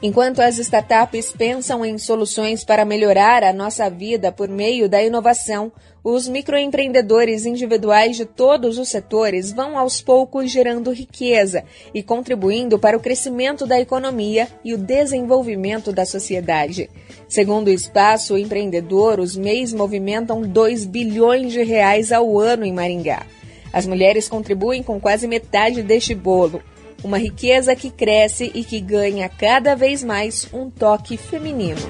Enquanto 0.01 0.39
as 0.39 0.59
startups 0.59 1.33
pensam 1.33 1.85
em 1.85 1.99
soluções 1.99 2.65
para 2.65 2.85
melhorar 2.85 3.43
a 3.43 3.53
nossa 3.53 3.91
vida 3.91 4.31
por 4.31 4.49
meio 4.49 4.89
da 4.89 5.03
inovação, 5.03 5.73
os 6.05 6.29
microempreendedores 6.29 7.45
individuais 7.45 8.17
de 8.17 8.25
todos 8.25 8.79
os 8.79 8.89
setores 8.89 9.51
vão 9.51 9.77
aos 9.77 10.01
poucos 10.01 10.53
gerando 10.53 10.93
riqueza 10.93 11.65
e 11.93 12.01
contribuindo 12.01 12.79
para 12.79 12.97
o 12.97 13.01
crescimento 13.01 13.67
da 13.67 13.81
economia 13.81 14.47
e 14.65 14.73
o 14.73 14.79
desenvolvimento 14.79 15.93
da 15.93 16.07
sociedade. 16.07 16.89
Segundo 17.29 17.67
o 17.67 17.73
Espaço 17.73 18.39
Empreendedor, 18.39 19.19
os 19.19 19.37
MEIs 19.37 19.73
movimentam 19.73 20.43
2 20.43 20.87
bilhões 20.87 21.53
de 21.53 21.65
reais 21.65 22.13
ao 22.13 22.39
ano 22.39 22.65
em 22.65 22.73
Maringá. 22.73 23.27
As 23.73 23.85
mulheres 23.85 24.29
contribuem 24.29 24.81
com 24.81 25.01
quase 25.01 25.27
metade 25.27 25.83
deste 25.83 26.15
bolo 26.15 26.63
uma 27.03 27.19
riqueza 27.19 27.77
que 27.77 27.91
cresce 27.91 28.51
e 28.55 28.65
que 28.65 28.81
ganha 28.81 29.29
cada 29.29 29.75
vez 29.75 30.03
mais 30.03 30.49
um 30.53 30.69
toque 30.71 31.17
feminino. 31.17 31.81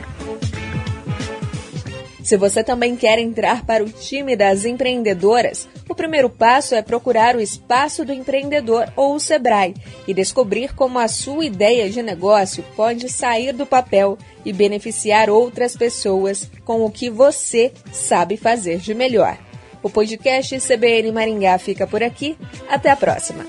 Se 2.28 2.36
você 2.36 2.62
também 2.62 2.94
quer 2.94 3.18
entrar 3.18 3.64
para 3.64 3.82
o 3.82 3.88
time 3.88 4.36
das 4.36 4.66
empreendedoras, 4.66 5.66
o 5.88 5.94
primeiro 5.94 6.28
passo 6.28 6.74
é 6.74 6.82
procurar 6.82 7.34
o 7.34 7.40
Espaço 7.40 8.04
do 8.04 8.12
Empreendedor 8.12 8.92
ou 8.94 9.14
o 9.14 9.18
Sebrae 9.18 9.74
e 10.06 10.12
descobrir 10.12 10.74
como 10.74 10.98
a 10.98 11.08
sua 11.08 11.46
ideia 11.46 11.88
de 11.88 12.02
negócio 12.02 12.62
pode 12.76 13.08
sair 13.08 13.54
do 13.54 13.64
papel 13.64 14.18
e 14.44 14.52
beneficiar 14.52 15.30
outras 15.30 15.74
pessoas 15.74 16.50
com 16.66 16.84
o 16.84 16.90
que 16.90 17.08
você 17.08 17.72
sabe 17.90 18.36
fazer 18.36 18.76
de 18.76 18.92
melhor. 18.92 19.38
O 19.82 19.88
podcast 19.88 20.58
CBN 20.60 21.10
Maringá 21.12 21.56
fica 21.56 21.86
por 21.86 22.02
aqui. 22.02 22.36
Até 22.68 22.90
a 22.90 22.96
próxima! 22.96 23.46